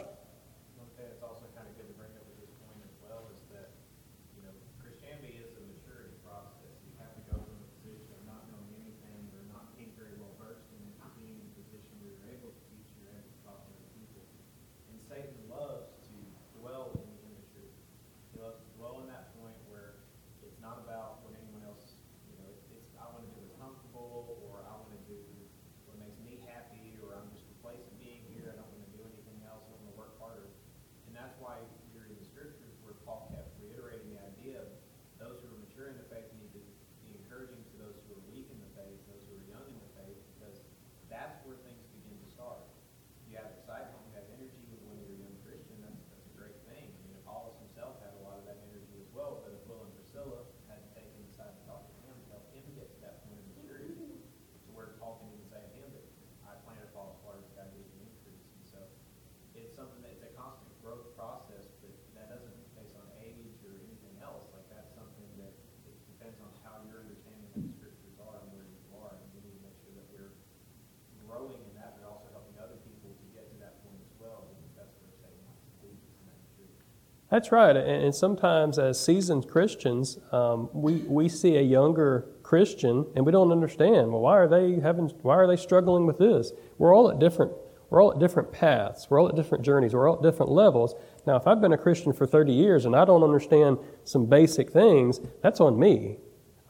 That's 77.30 77.50
right. 77.50 77.76
And, 77.76 78.14
sometimes, 78.14 78.78
as 78.78 79.04
seasoned 79.04 79.48
Christians, 79.48 80.18
um, 80.30 80.70
we, 80.72 80.96
we 81.08 81.28
see 81.28 81.56
a 81.56 81.62
younger 81.62 82.28
Christian 82.44 83.04
and 83.16 83.26
we 83.26 83.32
don't 83.32 83.50
understand. 83.50 84.12
Well, 84.12 84.20
why 84.20 84.36
are 84.36 84.48
they 84.48 84.78
having? 84.78 85.08
Why 85.22 85.34
are 85.34 85.48
they 85.48 85.56
struggling 85.56 86.06
with 86.06 86.18
this? 86.18 86.52
We're 86.78 86.94
all 86.94 87.10
at 87.10 87.18
different. 87.18 87.52
We're 87.90 88.02
all 88.02 88.12
at 88.12 88.18
different 88.18 88.52
paths. 88.52 89.08
We're 89.10 89.20
all 89.20 89.28
at 89.28 89.36
different 89.36 89.64
journeys. 89.64 89.94
We're 89.94 90.08
all 90.08 90.16
at 90.16 90.22
different 90.22 90.52
levels. 90.52 90.94
Now, 91.26 91.36
if 91.36 91.46
I've 91.46 91.60
been 91.60 91.72
a 91.72 91.78
Christian 91.78 92.12
for 92.12 92.26
30 92.26 92.52
years 92.52 92.84
and 92.84 92.96
I 92.96 93.04
don't 93.04 93.22
understand 93.22 93.78
some 94.04 94.26
basic 94.26 94.70
things, 94.70 95.20
that's 95.42 95.60
on 95.60 95.78
me. 95.78 96.18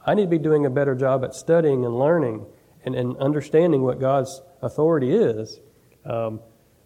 I 0.07 0.15
need 0.15 0.25
to 0.25 0.29
be 0.29 0.39
doing 0.39 0.67
a 0.67 0.71
better 0.71 0.95
job 0.95 1.25
at 1.25 1.35
studying 1.35 1.85
and 1.85 1.99
learning 1.99 2.47
and, 2.85 2.95
and 2.95 3.17
understanding 3.17 3.83
what 3.83 3.99
God's 3.99 4.41
authority 4.63 5.15
is. 5.15 5.59
Um, 6.05 6.41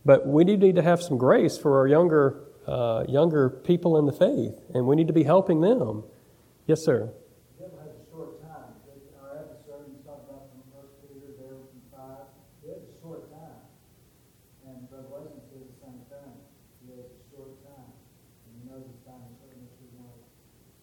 but 0.04 0.26
we 0.26 0.44
do 0.44 0.56
need 0.56 0.76
to 0.76 0.82
have 0.82 1.02
some 1.02 1.18
grace 1.18 1.58
for 1.58 1.78
our 1.78 1.86
younger, 1.86 2.44
uh, 2.66 3.04
younger 3.08 3.50
people 3.50 3.96
in 3.98 4.06
the 4.06 4.12
faith, 4.12 4.54
and 4.74 4.86
we 4.86 4.96
need 4.96 5.06
to 5.06 5.12
be 5.12 5.24
helping 5.24 5.60
them. 5.60 6.04
Yes, 6.66 6.84
sir. 6.84 7.12
You 7.58 7.66
ever 7.66 7.76
had 7.78 7.90
a 7.90 8.10
short 8.10 8.40
time? 8.42 8.74
Our 9.22 9.38
episode, 9.38 9.88
you 9.90 9.98
talked 10.04 10.28
about 10.28 10.48
from 10.52 10.62
First 10.70 10.94
Peter, 11.02 11.34
there 11.40 11.56
from 11.56 11.82
five. 11.90 12.26
He 12.62 12.68
has 12.70 12.78
a 12.78 12.94
short 13.02 13.30
time, 13.32 13.64
and 14.68 14.86
Revelation 14.90 15.40
says 15.50 15.66
the 15.66 15.78
same 15.84 16.00
thing. 16.08 16.32
He 16.84 16.92
has 16.94 17.06
a 17.10 17.20
short 17.34 17.58
time, 17.64 17.90
and 18.46 18.50
he 18.54 18.62
knows 18.70 18.84
his 18.86 19.00
time 19.02 19.24
is 19.26 19.34
short, 19.40 19.56
which 19.58 19.80
is 19.82 19.92
not 19.98 20.14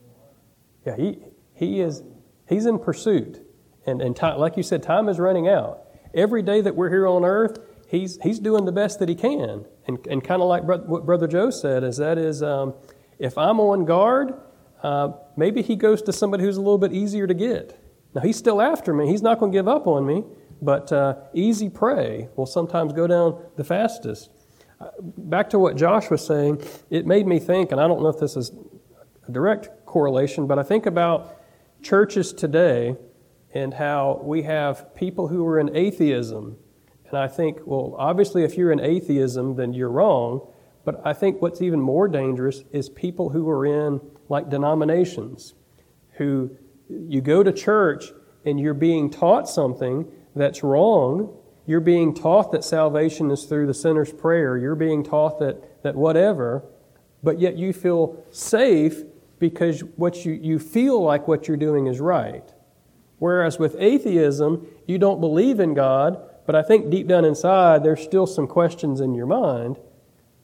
so 0.02 0.06
hard. 0.20 0.36
Yeah, 0.84 0.96
he 0.98 1.24
he 1.54 1.80
is 1.82 2.04
he's 2.50 2.66
in 2.66 2.80
pursuit, 2.80 3.46
and 3.86 4.02
and 4.02 4.16
time, 4.16 4.40
like 4.40 4.58
you 4.58 4.64
said, 4.64 4.84
time 4.84 5.08
is 5.08 5.20
running 5.20 5.48
out. 5.48 5.84
Every 6.14 6.42
day 6.42 6.62
that 6.62 6.76
we're 6.76 6.90
here 6.90 7.08
on 7.08 7.24
earth, 7.24 7.60
he's, 7.88 8.20
he's 8.22 8.40
doing 8.40 8.66
the 8.66 8.72
best 8.72 9.00
that 9.00 9.10
he 9.10 9.16
can. 9.16 9.66
And, 9.88 10.06
and 10.08 10.24
kind 10.24 10.42
of 10.42 10.48
like 10.48 10.64
what 10.64 11.06
Brother 11.06 11.28
Joe 11.28 11.50
said, 11.50 11.84
is 11.84 11.98
that 11.98 12.18
is, 12.18 12.44
um, 12.44 12.74
if 13.18 13.38
I'm 13.38 13.60
on 13.60 13.86
guard, 13.86 14.34
uh, 14.84 15.14
maybe 15.36 15.62
he 15.62 15.76
goes 15.76 16.02
to 16.04 16.14
somebody 16.14 16.44
who's 16.44 16.58
a 16.58 16.62
little 16.62 16.78
bit 16.78 16.94
easier 16.94 17.26
to 17.26 17.34
get. 17.34 17.82
Now, 18.14 18.22
he's 18.22 18.38
still 18.38 18.62
after 18.62 18.94
me. 18.94 19.08
He's 19.08 19.22
not 19.22 19.40
going 19.40 19.52
to 19.52 19.58
give 19.58 19.68
up 19.68 19.88
on 19.88 20.06
me, 20.06 20.24
but 20.62 20.92
uh, 20.92 21.16
easy 21.34 21.70
prey 21.70 22.30
will 22.36 22.46
sometimes 22.46 22.94
go 22.94 23.08
down 23.08 23.42
the 23.56 23.64
fastest. 23.64 24.30
Uh, 24.80 24.90
back 25.02 25.50
to 25.50 25.60
what 25.60 25.76
Josh 25.76 26.10
was 26.10 26.26
saying, 26.26 26.62
it 26.90 27.06
made 27.06 27.26
me 27.26 27.40
think, 27.40 27.72
and 27.72 27.82
I 27.82 27.88
don't 27.88 28.02
know 28.02 28.10
if 28.10 28.20
this 28.20 28.36
is 28.36 28.52
a 29.28 29.32
direct 29.32 29.70
correlation, 29.86 30.46
but 30.46 30.60
I 30.60 30.64
think 30.64 30.86
about 30.86 31.42
churches 31.82 32.34
today 32.34 32.96
and 33.54 33.74
how 33.74 34.22
we 34.24 34.44
have 34.44 34.94
people 34.94 35.28
who 35.28 35.46
are 35.46 35.60
in 35.60 35.76
atheism 35.76 36.58
and 37.10 37.18
I 37.18 37.28
think, 37.28 37.60
well, 37.66 37.95
obviously, 37.97 38.43
if 38.43 38.58
you're 38.58 38.72
in 38.72 38.80
atheism, 38.80 39.55
then 39.55 39.74
you're 39.74 39.89
wrong. 39.89 40.47
But 40.84 41.01
I 41.05 41.14
think 41.14 41.41
what's 41.41 41.62
even 41.62 41.82
more 41.82 42.08
dangerous 42.08 42.64
is 42.72 42.89
people 42.89 43.30
who 43.30 43.49
are 43.49 43.66
in 43.66 43.99
like 44.30 44.49
denominations, 44.49 45.53
who 46.14 46.51
you 46.89 47.22
go 47.22 47.43
to 47.43 47.51
church 47.51 48.05
and 48.45 48.60
you're 48.60 48.74
being 48.74 49.10
taught 49.10 49.49
something 49.49 50.10
that's 50.36 50.64
wrong. 50.64 51.38
You're 51.66 51.82
being 51.82 52.14
taught 52.14 52.51
that 52.53 52.64
salvation 52.64 53.32
is 53.32 53.43
through 53.43 53.68
the 53.68 53.74
sinner's 53.74 54.14
prayer. 54.14 54.58
You're 54.58 54.76
being 54.76 55.03
taught 55.03 55.39
that, 55.39 55.84
that 55.84 55.95
whatever, 55.95 56.64
but 57.24 57.39
yet 57.39 57.58
you 57.58 57.74
feel 57.74 58.24
safe 58.32 59.03
because 59.39 59.82
what 59.97 60.26
you, 60.26 60.34
you 60.34 60.60
feel 60.60 61.01
like 61.01 61.28
what 61.28 61.47
you're 61.47 61.58
doing 61.58 61.88
is 61.88 61.99
right. 61.99 62.53
Whereas 63.20 63.60
with 63.60 63.76
atheism, 63.80 64.68
you 64.86 64.97
don't 64.97 65.20
believe 65.20 65.60
in 65.60 65.74
God, 65.74 66.22
but 66.48 66.56
I 66.56 66.64
think 66.64 66.89
deep 66.89 67.08
down 67.08 67.26
inside, 67.26 67.84
there's 67.84 68.02
still 68.02 68.26
some 68.26 68.48
questions 68.48 69.02
in 69.02 69.14
your 69.14 69.26
mind 69.26 69.78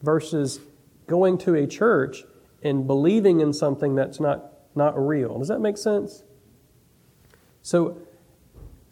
versus 0.01 0.59
going 1.07 1.37
to 1.39 1.55
a 1.55 1.65
church 1.65 2.25
and 2.61 2.85
believing 2.85 3.39
in 3.39 3.53
something 3.53 3.95
that's 3.95 4.19
not, 4.19 4.51
not 4.75 4.99
real. 4.99 5.39
Does 5.39 5.47
that 5.47 5.61
make 5.61 5.77
sense? 5.77 6.23
So, 7.61 7.97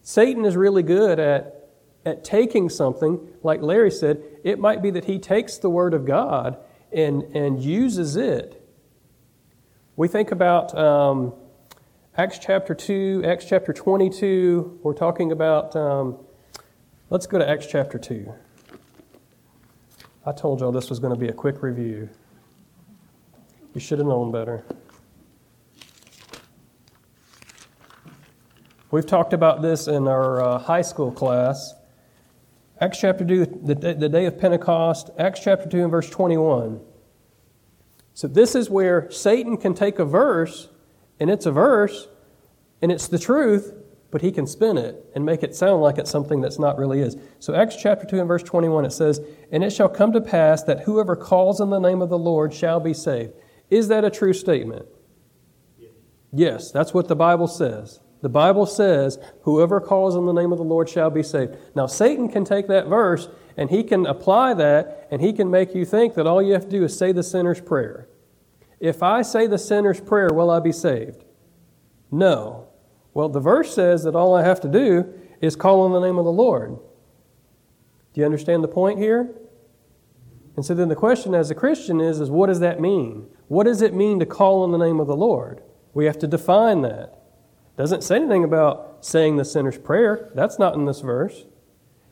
Satan 0.02 0.46
is 0.46 0.56
really 0.56 0.84
good 0.84 1.20
at, 1.20 1.70
at 2.06 2.24
taking 2.24 2.70
something, 2.70 3.20
like 3.44 3.62
Larry 3.62 3.92
said, 3.92 4.24
it 4.46 4.58
might 4.58 4.82
be 4.82 4.90
that 4.92 5.04
he 5.04 5.20
takes 5.20 5.58
the 5.58 5.70
Word 5.70 5.94
of 5.94 6.06
God 6.06 6.58
and, 6.94 7.24
and 7.36 7.62
uses 7.62 8.16
it. 8.16 8.58
We 9.98 10.08
think 10.08 10.32
about 10.32 10.76
um, 10.78 11.34
Acts 12.16 12.40
chapter 12.40 12.74
2, 12.74 13.24
Acts 13.26 13.46
chapter 13.46 13.74
22, 13.74 14.80
we're 14.82 14.94
talking 14.94 15.34
about. 15.34 15.76
Um, 15.76 16.18
Let's 17.12 17.28
go 17.28 17.38
to 17.38 17.46
Acts 17.48 17.68
chapter 17.68 18.00
2. 18.00 18.34
I 20.26 20.32
told 20.32 20.62
y'all 20.62 20.72
this 20.72 20.90
was 20.90 21.00
going 21.00 21.14
to 21.14 21.20
be 21.20 21.28
a 21.28 21.34
quick 21.34 21.62
review. 21.62 22.08
You 23.74 23.82
should 23.82 23.98
have 23.98 24.08
known 24.08 24.32
better. 24.32 24.64
We've 28.92 29.06
talked 29.06 29.34
about 29.34 29.62
this 29.62 29.90
in 29.90 30.08
our 30.08 30.42
uh, 30.42 30.58
high 30.58 30.84
school 30.84 31.12
class. 31.12 31.74
Acts 32.80 33.02
chapter 33.02 33.26
2, 33.26 33.60
the, 33.62 33.76
the 33.94 34.08
day 34.08 34.26
of 34.26 34.40
Pentecost, 34.40 35.10
Acts 35.20 35.42
chapter 35.44 35.68
2 35.68 35.82
and 35.82 35.92
verse 35.92 36.10
21. 36.10 36.80
So, 38.14 38.30
this 38.30 38.56
is 38.56 38.70
where 38.70 39.12
Satan 39.12 39.58
can 39.58 39.74
take 39.74 40.00
a 40.00 40.06
verse, 40.06 40.70
and 41.20 41.30
it's 41.30 41.46
a 41.46 41.52
verse, 41.52 42.08
and 42.82 42.90
it's 42.90 43.10
the 43.10 43.20
truth, 43.20 43.74
but 44.12 44.22
he 44.22 44.32
can 44.32 44.46
spin 44.46 44.78
it 44.78 45.10
and 45.16 45.26
make 45.26 45.42
it 45.42 45.56
sound 45.56 45.82
like 45.82 45.98
it's 45.98 46.12
something 46.12 46.42
that's 46.42 46.60
not 46.60 46.78
really 46.78 47.00
is. 47.00 47.16
So, 47.40 47.56
Acts 47.56 47.78
chapter 47.78 48.06
2 48.06 48.20
and 48.20 48.28
verse 48.28 48.44
21, 48.44 48.86
it 48.86 48.92
says, 48.92 49.22
And 49.52 49.64
it 49.64 49.72
shall 49.72 49.90
come 49.90 50.12
to 50.12 50.22
pass 50.22 50.64
that 50.64 50.82
whoever 50.82 51.16
calls 51.16 51.62
in 51.62 51.70
the 51.70 51.80
name 51.80 52.02
of 52.02 52.10
the 52.10 52.18
Lord 52.18 52.54
shall 52.54 52.80
be 52.80 52.94
saved. 52.94 53.34
Is 53.70 53.88
that 53.88 54.04
a 54.04 54.10
true 54.10 54.34
statement? 54.34 54.86
Yes, 55.80 55.92
yes 56.34 56.72
that's 56.72 56.94
what 56.94 57.08
the 57.08 57.16
Bible 57.16 57.48
says. 57.48 58.02
The 58.22 58.30
Bible 58.30 58.66
says, 58.66 59.18
Whoever 59.44 59.80
calls 59.80 60.16
in 60.16 60.26
the 60.26 60.34
name 60.34 60.52
of 60.52 60.58
the 60.58 60.64
Lord 60.64 60.90
shall 60.90 61.10
be 61.10 61.24
saved. 61.24 61.56
Now, 61.74 61.88
Satan 61.88 62.30
can 62.30 62.46
take 62.46 62.68
that 62.68 62.88
verse 62.88 63.30
and 63.58 63.70
he 63.70 63.84
can 63.84 64.06
apply 64.06 64.54
that 64.56 65.08
and 65.10 65.22
he 65.22 65.34
can 65.34 65.50
make 65.50 65.74
you 65.74 65.86
think 65.86 66.14
that 66.16 66.28
all 66.28 66.42
you 66.42 66.54
have 66.54 66.66
to 66.66 66.70
do 66.70 66.84
is 66.84 66.98
say 66.98 67.12
the 67.12 67.24
sinner's 67.24 67.62
prayer. 67.62 68.08
If 68.80 69.02
I 69.02 69.22
say 69.22 69.48
the 69.48 69.58
sinner's 69.58 70.02
prayer, 70.02 70.30
will 70.34 70.50
I 70.50 70.60
be 70.60 70.72
saved? 70.72 71.24
No. 72.12 72.71
Well, 73.14 73.30
the 73.30 73.40
verse 73.40 73.74
says 73.74 74.04
that 74.04 74.16
all 74.16 74.36
I 74.36 74.44
have 74.44 74.62
to 74.62 74.70
do 74.70 75.14
is 75.42 75.56
call 75.56 75.82
on 75.82 75.92
the 75.92 76.00
name 76.00 76.18
of 76.18 76.26
the 76.26 76.32
Lord. 76.32 76.78
Do 78.14 78.20
you 78.20 78.26
understand 78.26 78.64
the 78.64 78.68
point 78.68 79.00
here? 79.00 79.34
And 80.56 80.66
so 80.66 80.74
then 80.74 80.90
the 80.90 80.96
question 80.96 81.34
as 81.34 81.50
a 81.50 81.56
Christian 81.56 82.02
is, 82.02 82.20
is 82.20 82.30
what 82.30 82.48
does 82.48 82.60
that 82.60 82.80
mean? 82.80 83.28
What 83.48 83.66
does 83.66 83.82
it 83.82 83.94
mean 83.94 84.20
to 84.20 84.26
call 84.26 84.64
on 84.64 84.72
the 84.72 84.78
name 84.78 85.00
of 85.00 85.08
the 85.08 85.16
Lord? 85.16 85.62
We 85.94 86.06
have 86.06 86.20
to 86.20 86.28
define 86.28 86.82
that. 86.82 87.22
It 87.74 87.78
doesn't 87.78 88.04
say 88.04 88.18
anything 88.18 88.44
about 88.44 88.98
saying 89.02 89.38
the 89.38 89.46
sinner's 89.46 89.78
prayer. 89.78 90.32
That's 90.36 90.60
not 90.60 90.76
in 90.76 90.86
this 90.86 91.02
verse. 91.02 91.46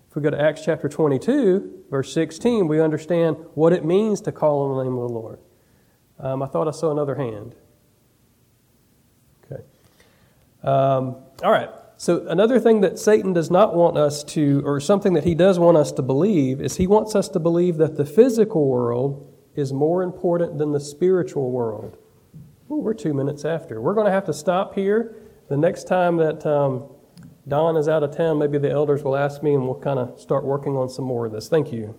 If 0.10 0.16
we 0.16 0.22
go 0.22 0.30
to 0.30 0.42
Acts 0.42 0.66
chapter 0.66 0.90
22, 0.90 1.86
verse 1.90 2.12
16, 2.14 2.68
we 2.68 2.82
understand 2.82 3.38
what 3.54 3.74
it 3.74 3.86
means 3.86 4.22
to 4.22 4.32
call 4.32 4.64
on 4.64 4.78
the 4.78 4.84
name 4.84 4.98
of 4.98 5.08
the 5.08 5.14
Lord. 5.14 5.40
Um, 6.18 6.42
I 6.42 6.48
thought 6.48 6.68
I 6.68 6.72
saw 6.72 6.92
another 6.92 7.16
hand. 7.16 7.56
Um, 10.64 11.16
all 11.44 11.52
right. 11.52 11.70
So, 11.98 12.26
another 12.28 12.60
thing 12.60 12.82
that 12.82 12.98
Satan 12.98 13.34
does 13.34 13.52
not 13.52 13.76
want 13.76 13.98
us 13.98 14.24
to, 14.26 14.62
or 14.66 14.80
something 14.80 15.14
that 15.14 15.26
he 15.26 15.36
does 15.36 15.60
want 15.60 15.76
us 15.76 15.92
to 15.94 16.02
believe, 16.02 16.62
is 16.62 16.78
he 16.78 16.88
wants 16.88 17.14
us 17.14 17.28
to 17.30 17.40
believe 17.40 17.78
that 17.78 17.98
the 17.98 18.06
physical 18.06 18.68
world 18.68 19.34
is 19.56 19.74
more 19.74 20.02
important 20.02 20.58
than 20.58 20.72
the 20.72 20.80
spiritual 20.80 21.52
world. 21.52 21.98
Ooh, 22.72 22.78
we're 22.78 22.94
two 22.94 23.14
minutes 23.14 23.44
after. 23.44 23.82
We're 23.82 23.96
going 23.96 24.06
to 24.06 24.12
have 24.12 24.26
to 24.26 24.34
stop 24.34 24.76
here. 24.76 25.16
The 25.50 25.58
next 25.58 25.88
time 25.88 26.18
that 26.18 26.46
um, 26.46 26.88
Don 27.48 27.76
is 27.76 27.88
out 27.88 28.04
of 28.04 28.16
town, 28.16 28.38
maybe 28.38 28.58
the 28.58 28.72
elders 28.72 29.04
will 29.04 29.18
ask 29.18 29.42
me 29.44 29.54
and 29.54 29.66
we'll 29.66 29.80
kind 29.80 30.00
of 30.00 30.20
start 30.20 30.46
working 30.46 30.78
on 30.78 30.88
some 30.88 31.04
more 31.04 31.26
of 31.26 31.32
this. 31.32 31.50
Thank 31.50 31.74
you. 31.74 31.96